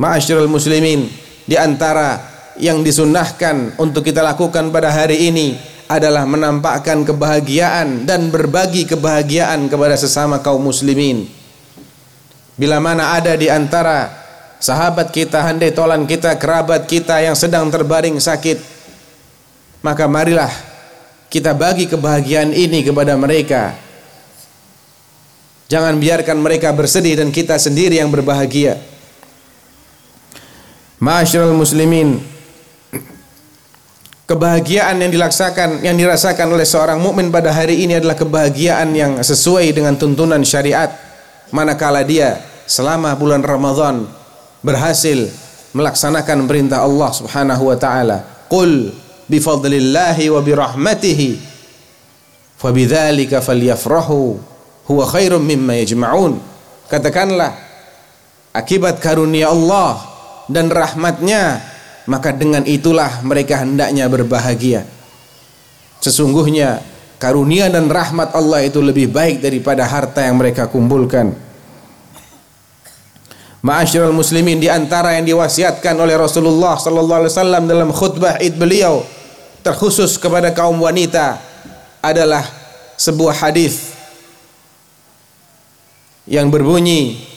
Ma'asyiral 0.00 0.48
muslimin, 0.48 1.08
di 1.44 1.56
antara 1.58 2.16
yang 2.56 2.80
disunnahkan 2.80 3.76
untuk 3.80 4.04
kita 4.04 4.24
lakukan 4.24 4.72
pada 4.72 4.92
hari 4.92 5.28
ini 5.28 5.56
adalah 5.88 6.24
menampakkan 6.24 7.04
kebahagiaan 7.04 8.08
dan 8.08 8.32
berbagi 8.32 8.88
kebahagiaan 8.88 9.68
kepada 9.68 9.96
sesama 10.00 10.40
kaum 10.40 10.64
muslimin. 10.64 11.28
Bila 12.56 12.80
mana 12.80 13.16
ada 13.16 13.36
di 13.36 13.52
antara 13.52 14.08
sahabat 14.56 15.12
kita, 15.12 15.44
handai 15.44 15.72
tolan 15.76 16.08
kita, 16.08 16.36
kerabat 16.40 16.88
kita 16.88 17.20
yang 17.20 17.36
sedang 17.36 17.68
terbaring 17.68 18.16
sakit, 18.16 18.60
maka 19.84 20.08
marilah 20.08 20.48
kita 21.28 21.52
bagi 21.52 21.88
kebahagiaan 21.88 22.52
ini 22.52 22.84
kepada 22.84 23.16
mereka. 23.16 23.76
Jangan 25.72 25.96
biarkan 25.96 26.36
mereka 26.36 26.68
bersedih 26.76 27.16
dan 27.16 27.32
kita 27.32 27.56
sendiri 27.56 27.96
yang 27.96 28.12
berbahagia. 28.12 28.91
Ma'asyiral 31.02 31.50
muslimin, 31.50 32.22
kebahagiaan 34.30 35.02
yang 35.02 35.10
dilaksanakan 35.10 35.82
yang 35.82 35.98
dirasakan 35.98 36.46
oleh 36.54 36.62
seorang 36.62 37.02
mukmin 37.02 37.34
pada 37.34 37.50
hari 37.50 37.82
ini 37.82 37.98
adalah 37.98 38.14
kebahagiaan 38.14 38.94
yang 38.94 39.18
sesuai 39.18 39.74
dengan 39.74 39.98
tuntunan 39.98 40.38
syariat 40.46 40.94
manakala 41.50 42.06
dia 42.06 42.38
selama 42.70 43.18
bulan 43.18 43.42
Ramadan 43.42 44.06
berhasil 44.62 45.26
melaksanakan 45.74 46.46
perintah 46.46 46.86
Allah 46.86 47.10
Subhanahu 47.10 47.74
wa 47.74 47.74
taala. 47.74 48.22
Qul 48.46 48.94
bifadlillahi 49.26 50.30
wa 50.30 50.38
birahmatihi 50.38 51.28
fabidzalika 52.62 53.42
falyafrahu 53.42 54.38
huwa 54.86 55.04
khairum 55.10 55.42
mimma 55.42 55.82
yajma'un 55.82 56.38
katakanlah 56.86 57.58
akibat 58.54 59.02
karunia 59.02 59.50
Allah 59.50 60.11
dan 60.52 60.68
rahmatnya 60.68 61.72
maka 62.06 62.34
dengan 62.34 62.66
itulah 62.66 63.22
mereka 63.22 63.62
hendaknya 63.62 64.10
berbahagia. 64.10 64.86
Sesungguhnya 66.02 66.82
karunia 67.22 67.70
dan 67.70 67.86
rahmat 67.86 68.34
Allah 68.34 68.66
itu 68.66 68.82
lebih 68.82 69.10
baik 69.14 69.38
daripada 69.38 69.86
harta 69.86 70.26
yang 70.26 70.38
mereka 70.38 70.66
kumpulkan. 70.66 71.30
Ma'asyiral 73.62 74.10
muslimin 74.10 74.58
di 74.58 74.66
antara 74.66 75.14
yang 75.14 75.22
diwasiatkan 75.22 75.94
oleh 75.94 76.18
Rasulullah 76.18 76.74
sallallahu 76.74 77.20
alaihi 77.22 77.32
wasallam 77.32 77.62
dalam 77.70 77.94
khutbah 77.94 78.42
Id 78.42 78.58
beliau 78.58 79.06
terkhusus 79.62 80.18
kepada 80.18 80.50
kaum 80.50 80.82
wanita 80.82 81.38
adalah 82.02 82.42
sebuah 82.98 83.38
hadis 83.38 83.94
yang 86.26 86.50
berbunyi 86.50 87.31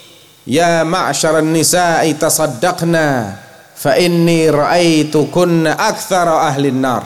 Ya 0.46 0.86
ma'syaran 0.86 1.50
nisa'i 1.50 2.14
tasaddaqna 2.14 3.34
fa 3.74 3.98
inni 3.98 4.46
ra'aitu 4.46 5.34
kunna 5.34 5.74
aktsara 5.74 6.46
ahli 6.46 6.70
nar. 6.70 7.02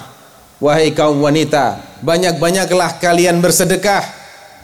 Wahai 0.60 0.92
kaum 0.92 1.24
wanita 1.24 1.80
banyak-banyaklah 2.04 3.00
kalian 3.00 3.40
bersedekah 3.40 4.04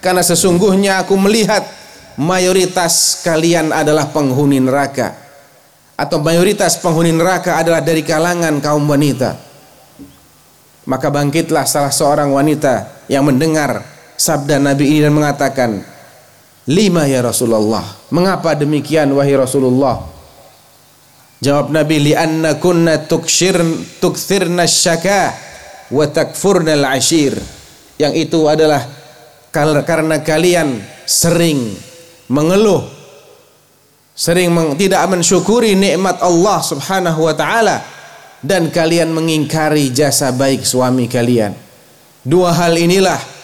karena 0.03 0.19
sesungguhnya 0.19 0.99
aku 0.99 1.15
melihat 1.15 1.63
mayoritas 2.19 3.23
kalian 3.23 3.71
adalah 3.71 4.11
penghuni 4.11 4.59
neraka 4.59 5.15
atau 5.95 6.19
mayoritas 6.19 6.75
penghuni 6.83 7.15
neraka 7.15 7.55
adalah 7.55 7.79
dari 7.79 8.03
kalangan 8.03 8.59
kaum 8.59 8.83
wanita. 8.83 9.39
Maka 10.85 11.07
bangkitlah 11.09 11.63
salah 11.63 11.89
seorang 11.89 12.29
wanita 12.29 13.07
yang 13.07 13.25
mendengar 13.25 13.81
sabda 14.19 14.59
Nabi 14.61 14.99
ini 14.99 15.07
dan 15.07 15.15
mengatakan 15.15 15.94
lima 16.69 17.05
ya 17.05 17.21
Rasulullah. 17.21 17.83
Mengapa 18.09 18.57
demikian 18.57 19.13
wahai 19.13 19.37
Rasulullah? 19.37 20.01
Jawab 21.41 21.69
Nabi 21.69 22.11
lianna 22.11 22.57
kunna 22.57 23.05
tukshir 23.05 23.59
tukthirna 24.01 24.65
syaka 24.65 25.35
wa 25.93 26.05
takfurna 26.09 26.73
al-ashir. 26.73 27.37
Yang 27.95 28.27
itu 28.27 28.39
adalah 28.49 28.81
karena 29.53 30.19
kalian 30.19 30.83
sering 31.07 31.71
mengeluh 32.27 32.95
sering 34.15 34.47
meng, 34.49 34.79
tidak 34.79 35.03
mensyukuri 35.11 35.75
nikmat 35.75 36.23
Allah 36.23 36.63
Subhanahu 36.63 37.27
wa 37.27 37.35
taala 37.35 37.83
dan 38.39 38.71
kalian 38.71 39.11
mengingkari 39.11 39.91
jasa 39.91 40.31
baik 40.31 40.63
suami 40.63 41.11
kalian. 41.11 41.51
Dua 42.25 42.55
hal 42.55 42.73
inilah 42.79 43.34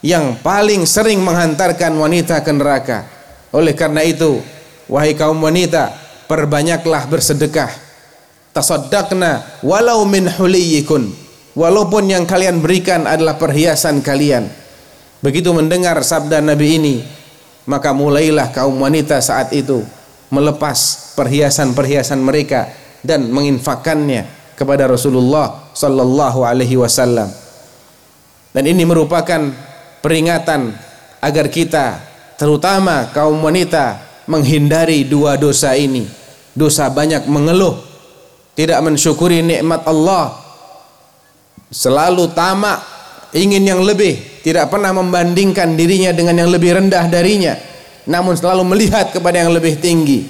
yang 0.00 0.40
paling 0.40 0.88
sering 0.88 1.20
menghantarkan 1.20 1.92
wanita 1.92 2.40
ke 2.40 2.52
neraka. 2.52 3.04
Oleh 3.52 3.76
karena 3.76 4.00
itu, 4.04 4.40
wahai 4.88 5.12
kaum 5.12 5.36
wanita, 5.40 5.92
perbanyaklah 6.24 7.04
bersedekah. 7.08 7.68
Tasaddaqna 8.56 9.62
walau 9.62 10.08
min 10.08 10.26
huliyikun. 10.26 11.12
Walaupun 11.54 12.08
yang 12.08 12.24
kalian 12.24 12.62
berikan 12.62 13.04
adalah 13.04 13.36
perhiasan 13.36 14.00
kalian. 14.00 14.48
Begitu 15.20 15.52
mendengar 15.52 16.00
sabda 16.00 16.40
Nabi 16.40 16.80
ini, 16.80 16.96
maka 17.68 17.92
mulailah 17.92 18.48
kaum 18.54 18.80
wanita 18.80 19.20
saat 19.20 19.52
itu 19.52 19.84
melepas 20.32 21.12
perhiasan-perhiasan 21.18 22.22
mereka 22.22 22.70
dan 23.04 23.28
menginfakkannya 23.28 24.54
kepada 24.56 24.88
Rasulullah 24.88 25.74
sallallahu 25.74 26.46
alaihi 26.46 26.78
wasallam. 26.78 27.28
Dan 28.54 28.64
ini 28.66 28.86
merupakan 28.86 29.69
peringatan 30.00 30.74
agar 31.20 31.46
kita 31.48 32.00
terutama 32.40 33.08
kaum 33.12 33.36
wanita 33.40 34.00
menghindari 34.28 35.04
dua 35.04 35.36
dosa 35.36 35.76
ini. 35.76 36.08
Dosa 36.50 36.90
banyak 36.90 37.30
mengeluh, 37.30 37.78
tidak 38.58 38.82
mensyukuri 38.82 39.38
nikmat 39.38 39.86
Allah, 39.86 40.34
selalu 41.70 42.26
tamak, 42.34 42.82
ingin 43.30 43.62
yang 43.62 43.80
lebih, 43.86 44.42
tidak 44.42 44.66
pernah 44.66 44.90
membandingkan 44.90 45.78
dirinya 45.78 46.10
dengan 46.10 46.42
yang 46.42 46.50
lebih 46.50 46.74
rendah 46.80 47.06
darinya 47.06 47.54
namun 48.08 48.34
selalu 48.34 48.64
melihat 48.64 49.12
kepada 49.12 49.44
yang 49.44 49.52
lebih 49.52 49.76
tinggi 49.78 50.24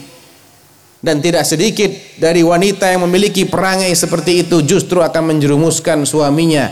dan 1.01 1.23
tidak 1.23 1.47
sedikit 1.49 1.89
dari 2.21 2.45
wanita 2.45 2.91
yang 2.93 3.07
memiliki 3.09 3.47
perangai 3.47 3.95
seperti 3.95 4.45
itu 4.45 4.61
justru 4.67 5.01
akan 5.01 5.37
menjerumuskan 5.37 6.05
suaminya 6.05 6.69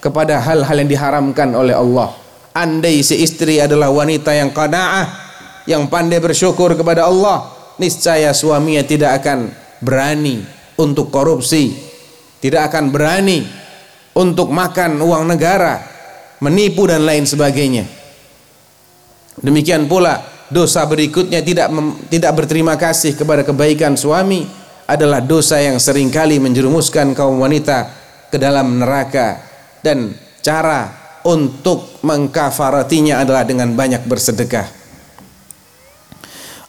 kepada 0.00 0.38
hal-hal 0.40 0.76
yang 0.80 0.88
diharamkan 0.88 1.52
oleh 1.52 1.74
Allah 1.74 2.14
andai 2.56 3.04
si 3.04 3.20
istri 3.20 3.60
adalah 3.60 3.92
wanita 3.92 4.32
yang 4.32 4.48
qanaah 4.56 5.28
yang 5.68 5.92
pandai 5.92 6.16
bersyukur 6.16 6.72
kepada 6.72 7.04
Allah 7.04 7.52
niscaya 7.76 8.32
suaminya 8.32 8.80
tidak 8.80 9.20
akan 9.20 9.52
berani 9.84 10.40
untuk 10.80 11.12
korupsi 11.12 11.76
tidak 12.40 12.72
akan 12.72 12.88
berani 12.88 13.44
untuk 14.16 14.48
makan 14.48 14.96
uang 15.04 15.28
negara 15.28 15.96
menipu 16.40 16.84
dan 16.88 17.04
lain 17.04 17.24
sebagainya. 17.24 17.84
Demikian 19.40 19.84
pula 19.88 20.24
dosa 20.48 20.84
berikutnya 20.88 21.44
tidak 21.44 21.68
mem, 21.68 21.96
tidak 22.08 22.32
berterima 22.36 22.76
kasih 22.80 23.12
kepada 23.12 23.44
kebaikan 23.44 23.96
suami 23.96 24.48
adalah 24.88 25.20
dosa 25.20 25.60
yang 25.60 25.76
sering 25.76 26.08
kali 26.08 26.40
menjerumuskan 26.40 27.12
kaum 27.12 27.36
wanita 27.42 27.90
ke 28.32 28.40
dalam 28.40 28.80
neraka 28.80 29.42
dan 29.84 30.14
cara 30.40 31.05
untuk 31.26 31.98
mengkafaratinya 32.06 33.26
adalah 33.26 33.42
dengan 33.42 33.74
banyak 33.74 34.06
bersedekah. 34.06 34.70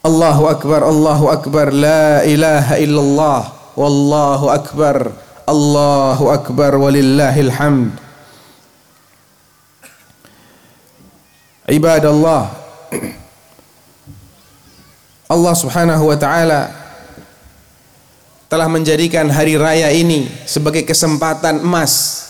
Allahu 0.02 0.50
akbar 0.50 0.82
Allahu 0.82 1.26
akbar 1.30 1.70
la 1.70 2.26
ilaha 2.26 2.76
illallah 2.82 3.42
wallahu 3.78 4.50
akbar 4.50 5.14
Allahu 5.46 6.34
akbar 6.34 6.72
walillahil 6.76 7.54
hamd. 7.54 8.08
ibadallah 11.68 12.48
Allah 15.28 15.54
subhanahu 15.60 16.08
wa 16.08 16.16
ta'ala 16.16 16.72
telah 18.48 18.72
menjadikan 18.72 19.28
hari 19.28 19.60
raya 19.60 19.92
ini 19.92 20.32
sebagai 20.48 20.88
kesempatan 20.88 21.60
emas 21.60 22.24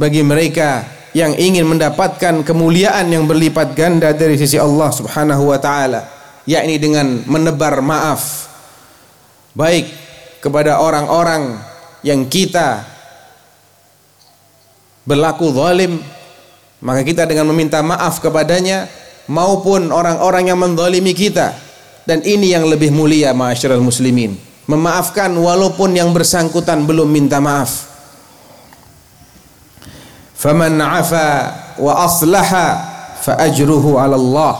bagi 0.00 0.24
mereka 0.24 0.88
yang 1.18 1.34
ingin 1.34 1.66
mendapatkan 1.66 2.46
kemuliaan 2.46 3.10
yang 3.10 3.26
berlipat 3.26 3.74
ganda 3.74 4.14
dari 4.14 4.38
sisi 4.38 4.54
Allah 4.54 4.94
subhanahu 4.94 5.50
wa 5.50 5.58
ta'ala 5.58 6.06
yakni 6.46 6.78
dengan 6.78 7.26
menebar 7.26 7.82
maaf 7.82 8.46
baik 9.58 9.90
kepada 10.38 10.78
orang-orang 10.78 11.58
yang 12.06 12.30
kita 12.30 12.86
berlaku 15.02 15.50
zalim 15.50 15.98
maka 16.78 17.02
kita 17.02 17.26
dengan 17.26 17.50
meminta 17.50 17.82
maaf 17.82 18.22
kepadanya 18.22 18.86
maupun 19.26 19.90
orang-orang 19.90 20.50
yang 20.50 20.58
mendolimi 20.58 21.10
kita. 21.14 21.54
Dan 22.08 22.24
ini 22.24 22.56
yang 22.56 22.64
lebih 22.64 22.88
mulia 22.88 23.36
ma'asyiral 23.36 23.84
muslimin. 23.84 24.32
Memaafkan 24.64 25.28
walaupun 25.36 25.92
yang 25.92 26.08
bersangkutan 26.16 26.88
belum 26.88 27.08
minta 27.08 27.36
maaf 27.36 27.87
faman 30.38 30.78
afa 30.78 31.50
wa 31.82 32.06
aslaha 32.06 32.66
fa 33.18 33.34
ajruhu 33.42 33.98
'ala 33.98 34.14
Allah. 34.14 34.54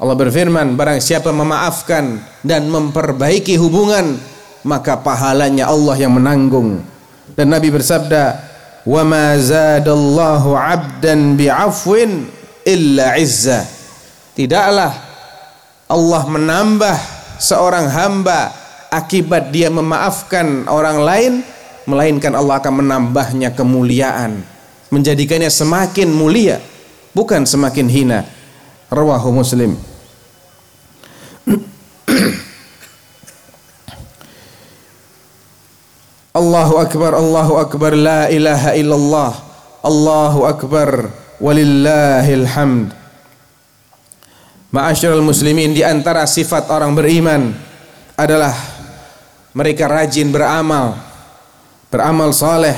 Allah 0.00 0.16
berfirman 0.16 0.72
barang 0.72 1.04
siapa 1.04 1.28
memaafkan 1.28 2.16
dan 2.40 2.72
memperbaiki 2.72 3.60
hubungan 3.60 4.16
maka 4.64 4.96
pahalanya 4.96 5.68
Allah 5.68 5.96
yang 6.00 6.16
menanggung. 6.16 6.80
Dan 7.36 7.52
Nabi 7.52 7.68
bersabda 7.68 8.40
wa 8.88 9.02
ma 9.04 9.36
zadallahu 9.36 10.56
'abdan 10.56 11.36
bi'afwin 11.36 12.24
illa 12.64 13.20
'izza. 13.20 13.68
Tidaklah 14.32 14.96
Allah 15.90 16.22
menambah 16.24 16.96
seorang 17.42 17.90
hamba 17.90 18.54
akibat 18.88 19.50
dia 19.52 19.68
memaafkan 19.68 20.64
orang 20.70 21.04
lain 21.04 21.32
melainkan 21.90 22.32
Allah 22.32 22.60
akan 22.60 22.84
menambahnya 22.84 23.52
kemuliaan 23.52 24.57
menjadikannya 24.88 25.52
semakin 25.52 26.08
mulia 26.08 26.60
bukan 27.12 27.44
semakin 27.44 27.88
hina. 27.88 28.20
Rawahu 28.88 29.32
muslim. 29.32 29.76
Allahu 36.38 36.78
akbar 36.78 37.12
Allahu 37.18 37.54
akbar 37.58 37.92
la 37.98 38.30
ilaha 38.30 38.70
illallah. 38.78 39.32
Allahu 39.82 40.46
akbar 40.46 41.10
walillahil 41.42 42.46
hamd. 42.46 42.94
Ma'asyiral 44.68 45.24
muslimin 45.24 45.72
di 45.72 45.80
antara 45.80 46.28
sifat 46.28 46.68
orang 46.68 46.92
beriman 46.92 47.56
adalah 48.14 48.52
mereka 49.56 49.88
rajin 49.88 50.28
beramal 50.28 50.92
beramal 51.88 52.36
saleh 52.36 52.76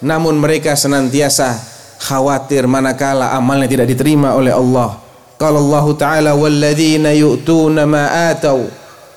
namun 0.00 0.40
mereka 0.40 0.72
senantiasa 0.72 1.60
khawatir 2.00 2.64
manakala 2.64 3.36
amalnya 3.36 3.68
tidak 3.68 3.86
diterima 3.92 4.32
oleh 4.32 4.52
Allah. 4.56 4.96
Qala 5.36 5.56
Allah 5.60 5.86
taala 5.96 6.30
walladzina 6.36 7.12
yu'tuna 7.16 7.88
ma 7.88 8.32
atau 8.32 8.68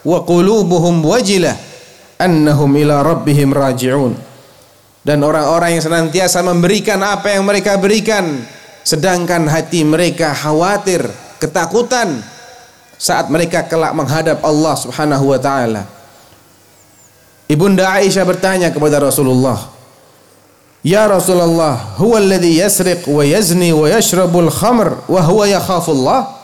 wa 0.04 0.20
qulubuhum 0.24 1.04
wajilah 1.04 1.56
annahum 2.20 2.72
ila 2.80 3.04
rabbihim 3.04 3.52
raji'un. 3.52 4.14
Dan 5.04 5.20
orang-orang 5.20 5.76
yang 5.76 5.84
senantiasa 5.84 6.40
memberikan 6.48 7.04
apa 7.04 7.36
yang 7.36 7.44
mereka 7.44 7.76
berikan 7.76 8.40
sedangkan 8.88 9.48
hati 9.52 9.84
mereka 9.84 10.32
khawatir 10.32 11.04
ketakutan 11.44 12.24
saat 12.96 13.28
mereka 13.28 13.68
kelak 13.68 13.92
menghadap 13.92 14.40
Allah 14.48 14.76
Subhanahu 14.80 15.36
wa 15.36 15.40
taala. 15.40 15.84
Ibunda 17.52 18.00
Aisyah 18.00 18.24
bertanya 18.24 18.72
kepada 18.72 19.04
Rasulullah 19.04 19.73
Ya 20.84 21.08
Rasulullah 21.08 21.96
huwa 21.96 22.20
alladhi 22.20 22.60
yasriq 22.60 23.08
wa 23.08 23.24
yazni 23.24 23.72
wa 23.72 23.88
yashrabul 23.88 24.52
khamr 24.52 25.08
wa 25.08 25.22
huwa 25.24 25.48
yakhafullah 25.48 26.44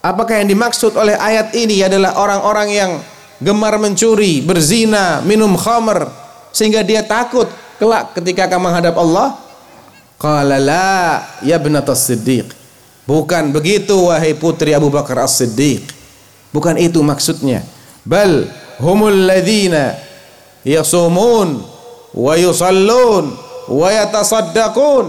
Apakah 0.00 0.40
yang 0.40 0.48
dimaksud 0.48 0.96
oleh 0.96 1.12
ayat 1.12 1.52
ini 1.52 1.84
adalah 1.84 2.16
orang-orang 2.16 2.68
yang 2.72 2.90
gemar 3.36 3.76
mencuri, 3.76 4.40
berzina, 4.40 5.20
minum 5.28 5.60
khamr 5.60 6.08
sehingga 6.56 6.80
dia 6.80 7.04
takut 7.04 7.44
kelak 7.76 8.16
ketika 8.16 8.48
akan 8.48 8.60
menghadap 8.64 8.96
Allah? 8.96 9.36
Qala 10.16 10.56
la 10.56 11.20
ya 11.44 11.60
ibnatas 11.60 12.08
siddiq. 12.08 12.48
Bukan 13.04 13.52
begitu 13.52 14.08
wahai 14.08 14.32
putri 14.32 14.72
Abu 14.72 14.88
Bakar 14.88 15.20
As-Siddiq. 15.20 15.84
Bukan 16.48 16.80
itu 16.80 17.04
maksudnya. 17.04 17.60
Bal 18.00 18.48
humul 18.80 19.28
ladzina 19.28 20.00
yasumun 20.64 21.60
wa 22.16 22.32
yusallun 22.40 23.49
wa 23.70 23.88
yatasaddaqun 23.94 25.06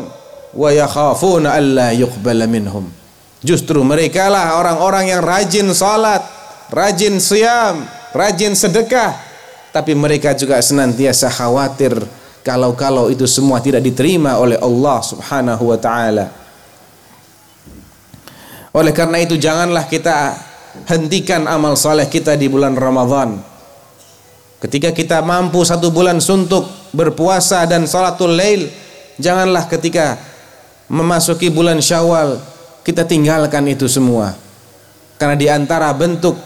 wa 0.54 0.70
yakhafuna 0.70 1.58
alla 1.58 1.90
yuqbala 1.92 2.46
minhum. 2.46 2.86
Justru 3.42 3.82
mereka 3.82 4.30
lah 4.30 4.62
orang-orang 4.62 5.18
yang 5.18 5.22
rajin 5.26 5.74
salat, 5.74 6.22
rajin 6.70 7.18
siam, 7.18 7.90
rajin 8.14 8.54
sedekah, 8.54 9.18
tapi 9.74 9.98
mereka 9.98 10.38
juga 10.38 10.62
senantiasa 10.62 11.26
khawatir 11.34 11.98
kalau-kalau 12.46 13.10
itu 13.10 13.26
semua 13.26 13.58
tidak 13.58 13.82
diterima 13.82 14.38
oleh 14.38 14.62
Allah 14.62 14.98
Subhanahu 15.02 15.64
wa 15.74 15.78
taala. 15.82 16.26
Oleh 18.72 18.94
karena 18.96 19.20
itu 19.20 19.36
janganlah 19.36 19.84
kita 19.90 20.38
hentikan 20.88 21.44
amal 21.50 21.76
saleh 21.76 22.08
kita 22.08 22.40
di 22.40 22.48
bulan 22.48 22.78
Ramadhan. 22.78 23.51
Ketika 24.62 24.94
kita 24.94 25.26
mampu 25.26 25.66
satu 25.66 25.90
bulan 25.90 26.22
suntuk 26.22 26.70
berpuasa 26.94 27.66
dan 27.66 27.90
salatul 27.90 28.38
lail, 28.38 28.70
janganlah 29.18 29.66
ketika 29.66 30.22
memasuki 30.86 31.50
bulan 31.50 31.82
Syawal 31.82 32.38
kita 32.86 33.10
tinggalkan 33.10 33.66
itu 33.66 33.90
semua. 33.90 34.38
Karena 35.18 35.34
di 35.34 35.50
antara 35.50 35.90
bentuk 35.98 36.38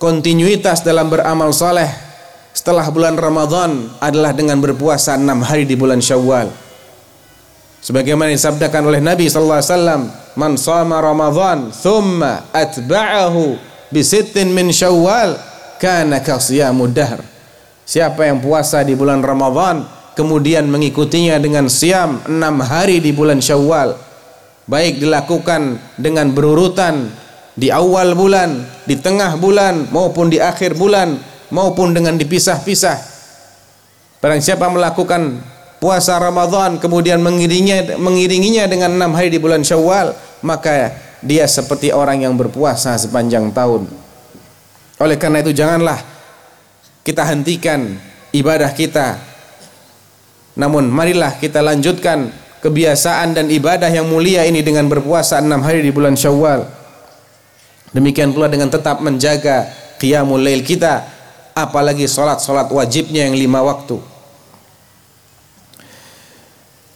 kontinuitas 0.00 0.80
dalam 0.80 1.12
beramal 1.12 1.52
soleh 1.52 1.88
setelah 2.56 2.88
bulan 2.88 3.20
Ramadan 3.20 3.92
adalah 4.00 4.32
dengan 4.32 4.56
berpuasa 4.64 5.20
enam 5.20 5.44
hari 5.44 5.68
di 5.68 5.76
bulan 5.76 6.00
Syawal. 6.00 6.48
Sebagaimana 7.84 8.32
disabdakan 8.32 8.88
oleh 8.88 9.04
Nabi 9.04 9.28
sallallahu 9.28 9.60
alaihi 9.60 9.72
wasallam, 9.74 10.02
"Man 10.32 10.52
shama 10.56 10.96
Ramadan 10.96 11.68
thumma 11.76 12.48
atba'ahu 12.56 13.60
bi 13.92 14.00
sittin 14.00 14.48
min 14.56 14.72
Syawal 14.72 15.51
kana 15.82 16.22
ka 16.22 16.38
siyamud 16.38 16.94
dahr." 16.94 17.18
Siapa 17.82 18.30
yang 18.30 18.38
puasa 18.38 18.86
di 18.86 18.94
bulan 18.94 19.18
Ramadan 19.18 19.82
kemudian 20.14 20.70
mengikutinya 20.70 21.42
dengan 21.42 21.66
siam 21.66 22.22
enam 22.30 22.62
hari 22.62 23.02
di 23.02 23.10
bulan 23.10 23.42
Syawal, 23.42 23.98
baik 24.70 25.02
dilakukan 25.02 25.82
dengan 25.98 26.30
berurutan 26.30 27.10
di 27.58 27.68
awal 27.68 28.14
bulan, 28.14 28.64
di 28.86 28.96
tengah 28.96 29.36
bulan 29.36 29.90
maupun 29.90 30.32
di 30.32 30.38
akhir 30.40 30.78
bulan 30.78 31.18
maupun 31.52 31.92
dengan 31.92 32.16
dipisah-pisah. 32.16 33.10
Barang 34.22 34.40
siapa 34.40 34.70
melakukan 34.70 35.42
puasa 35.82 36.16
Ramadan 36.16 36.78
kemudian 36.78 37.18
mengiringinya, 37.18 37.98
mengiringinya 37.98 38.70
dengan 38.70 38.94
enam 38.94 39.12
hari 39.18 39.28
di 39.34 39.42
bulan 39.42 39.66
Syawal, 39.66 40.14
maka 40.46 40.94
dia 41.20 41.44
seperti 41.44 41.90
orang 41.90 42.22
yang 42.22 42.38
berpuasa 42.38 42.94
sepanjang 42.96 43.50
tahun. 43.50 44.01
Oleh 45.02 45.18
karena 45.18 45.42
itu 45.42 45.50
janganlah 45.50 45.98
kita 47.02 47.26
hentikan 47.26 47.98
ibadah 48.30 48.70
kita. 48.70 49.18
Namun 50.54 50.86
marilah 50.86 51.34
kita 51.42 51.58
lanjutkan 51.58 52.30
kebiasaan 52.62 53.34
dan 53.34 53.50
ibadah 53.50 53.90
yang 53.90 54.06
mulia 54.06 54.46
ini 54.46 54.62
dengan 54.62 54.86
berpuasa 54.86 55.42
enam 55.42 55.58
hari 55.66 55.82
di 55.82 55.90
bulan 55.90 56.14
Syawal. 56.14 56.62
Demikian 57.90 58.30
pula 58.30 58.46
dengan 58.46 58.70
tetap 58.70 59.02
menjaga 59.02 59.68
qiyamul 59.98 60.40
lail 60.40 60.62
kita, 60.62 61.04
apalagi 61.52 62.06
salat-salat 62.06 62.70
wajibnya 62.70 63.26
yang 63.26 63.36
lima 63.36 63.60
waktu. 63.60 63.98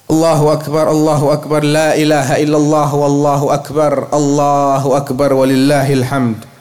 Allahu 0.06 0.54
akbar 0.54 0.86
Allahu 0.86 1.26
akbar 1.34 1.66
la 1.66 1.98
ilaha 1.98 2.38
illallah 2.38 2.90
wallahu 2.94 3.50
akbar 3.50 4.06
Allahu 4.14 4.94
akbar 4.94 5.34
walillahil 5.34 6.06
hamd. 6.06 6.55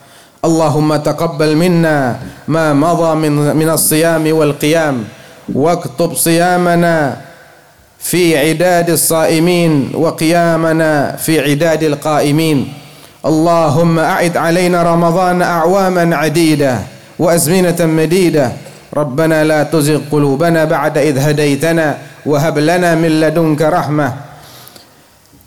اللهم 0.46 0.96
تقبل 0.96 1.56
منا 1.56 2.16
ما 2.48 2.72
مضى 2.72 3.14
من 3.14 3.56
من 3.56 3.68
الصيام 3.70 4.24
والقيام 4.32 5.04
واكتب 5.54 6.14
صيامنا 6.14 7.16
في 7.98 8.38
عداد 8.38 8.90
الصائمين 8.90 9.90
وقيامنا 9.94 11.16
في 11.18 11.40
عداد 11.40 11.82
القائمين. 11.82 12.58
اللهم 13.26 13.98
أعد 13.98 14.36
علينا 14.36 14.82
رمضان 14.82 15.42
أعواما 15.42 16.16
عديدة 16.16 16.78
وأزمنة 17.18 17.80
مديدة. 17.80 18.52
ربنا 18.96 19.44
لا 19.44 19.62
تزغ 19.62 20.00
قلوبنا 20.12 20.64
بعد 20.64 20.98
إذ 20.98 21.18
هديتنا 21.18 21.98
وهب 22.26 22.58
لنا 22.58 22.94
من 22.94 23.20
لدنك 23.20 23.62
رحمة. 23.62 24.25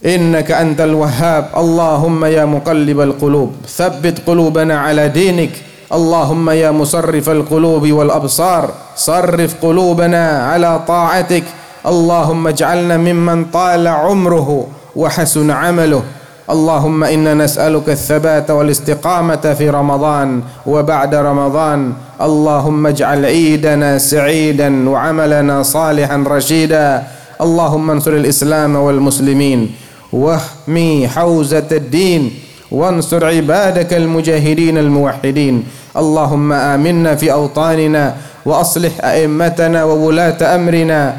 إنك 0.06 0.52
أنت 0.52 0.82
الوهاب. 0.82 1.46
اللهم 1.58 2.26
يا 2.26 2.46
مقلب 2.46 3.00
القلوب 3.02 3.52
ثبت 3.68 4.22
قلوبنا 4.28 4.80
على 4.80 5.10
دينك. 5.10 5.50
اللهم 5.94 6.50
يا 6.50 6.72
مصرف 6.72 7.30
القلوب 7.30 7.92
والأبصار 7.92 8.70
صرف 8.96 9.56
قلوبنا 9.62 10.44
على 10.44 10.80
طاعتك. 10.88 11.44
اللهم 11.88 12.48
اجعلنا 12.48 12.98
ممن 12.98 13.46
طال 13.46 13.88
عمره 13.88 14.68
وحسن 14.96 15.52
عمله. 15.52 16.04
اللهم 16.50 17.04
إنا 17.04 17.34
نسألك 17.34 17.90
الثبات 17.90 18.52
والاستقامة 18.52 19.56
في 19.58 19.70
رمضان 19.70 20.42
وبعد 20.66 21.16
رمضان. 21.16 21.94
اللهم 22.22 22.88
اجعل 22.88 23.26
عيدنا 23.26 23.98
سعيدا 23.98 24.90
وعملنا 24.90 25.64
صالحا 25.64 26.24
رشيدا. 26.28 27.04
اللهم 27.42 27.92
انصر 27.92 28.12
الإسلام 28.12 28.76
والمسلمين. 28.76 29.89
واحمي 30.14 31.08
حوزه 31.08 31.68
الدين 31.72 32.32
وانصر 32.72 33.26
عبادك 33.26 33.94
المجاهدين 33.94 34.78
الموحدين 34.78 35.64
اللهم 35.98 36.54
امنا 36.54 37.16
في 37.16 37.32
اوطاننا 37.32 38.16
واصلح 38.46 38.92
ائمتنا 39.04 39.84
وولاه 39.84 40.56
امرنا 40.56 41.18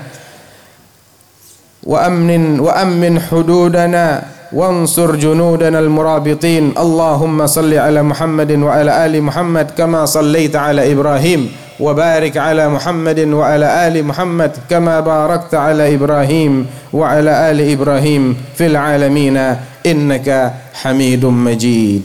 وأمن 1.83 2.61
وأمن 2.61 3.21
حدودنا 3.21 4.23
وانصر 4.53 5.17
جنودنا 5.17 5.79
المرابطين 5.79 6.73
اللهم 6.79 7.47
صل 7.47 7.75
على 7.75 8.03
محمد 8.03 8.53
وعلى 8.53 9.07
آل 9.07 9.23
محمد 9.23 9.71
كما 9.79 10.07
صليت 10.07 10.57
على 10.57 10.93
إبراهيم 10.93 11.51
وبارك 11.81 12.37
على 12.37 12.69
محمد 12.69 13.19
وعلى 13.19 13.89
آل 13.89 14.05
محمد 14.05 14.53
كما 14.71 15.01
باركت 15.01 15.55
على 15.55 15.95
إبراهيم 15.95 16.67
وعلى 16.93 17.51
آل 17.51 17.59
إبراهيم 17.73 18.37
في 18.57 18.67
العالمين 18.67 19.37
إنك 19.87 20.53
حميد 20.75 21.25
مجيد. 21.27 22.03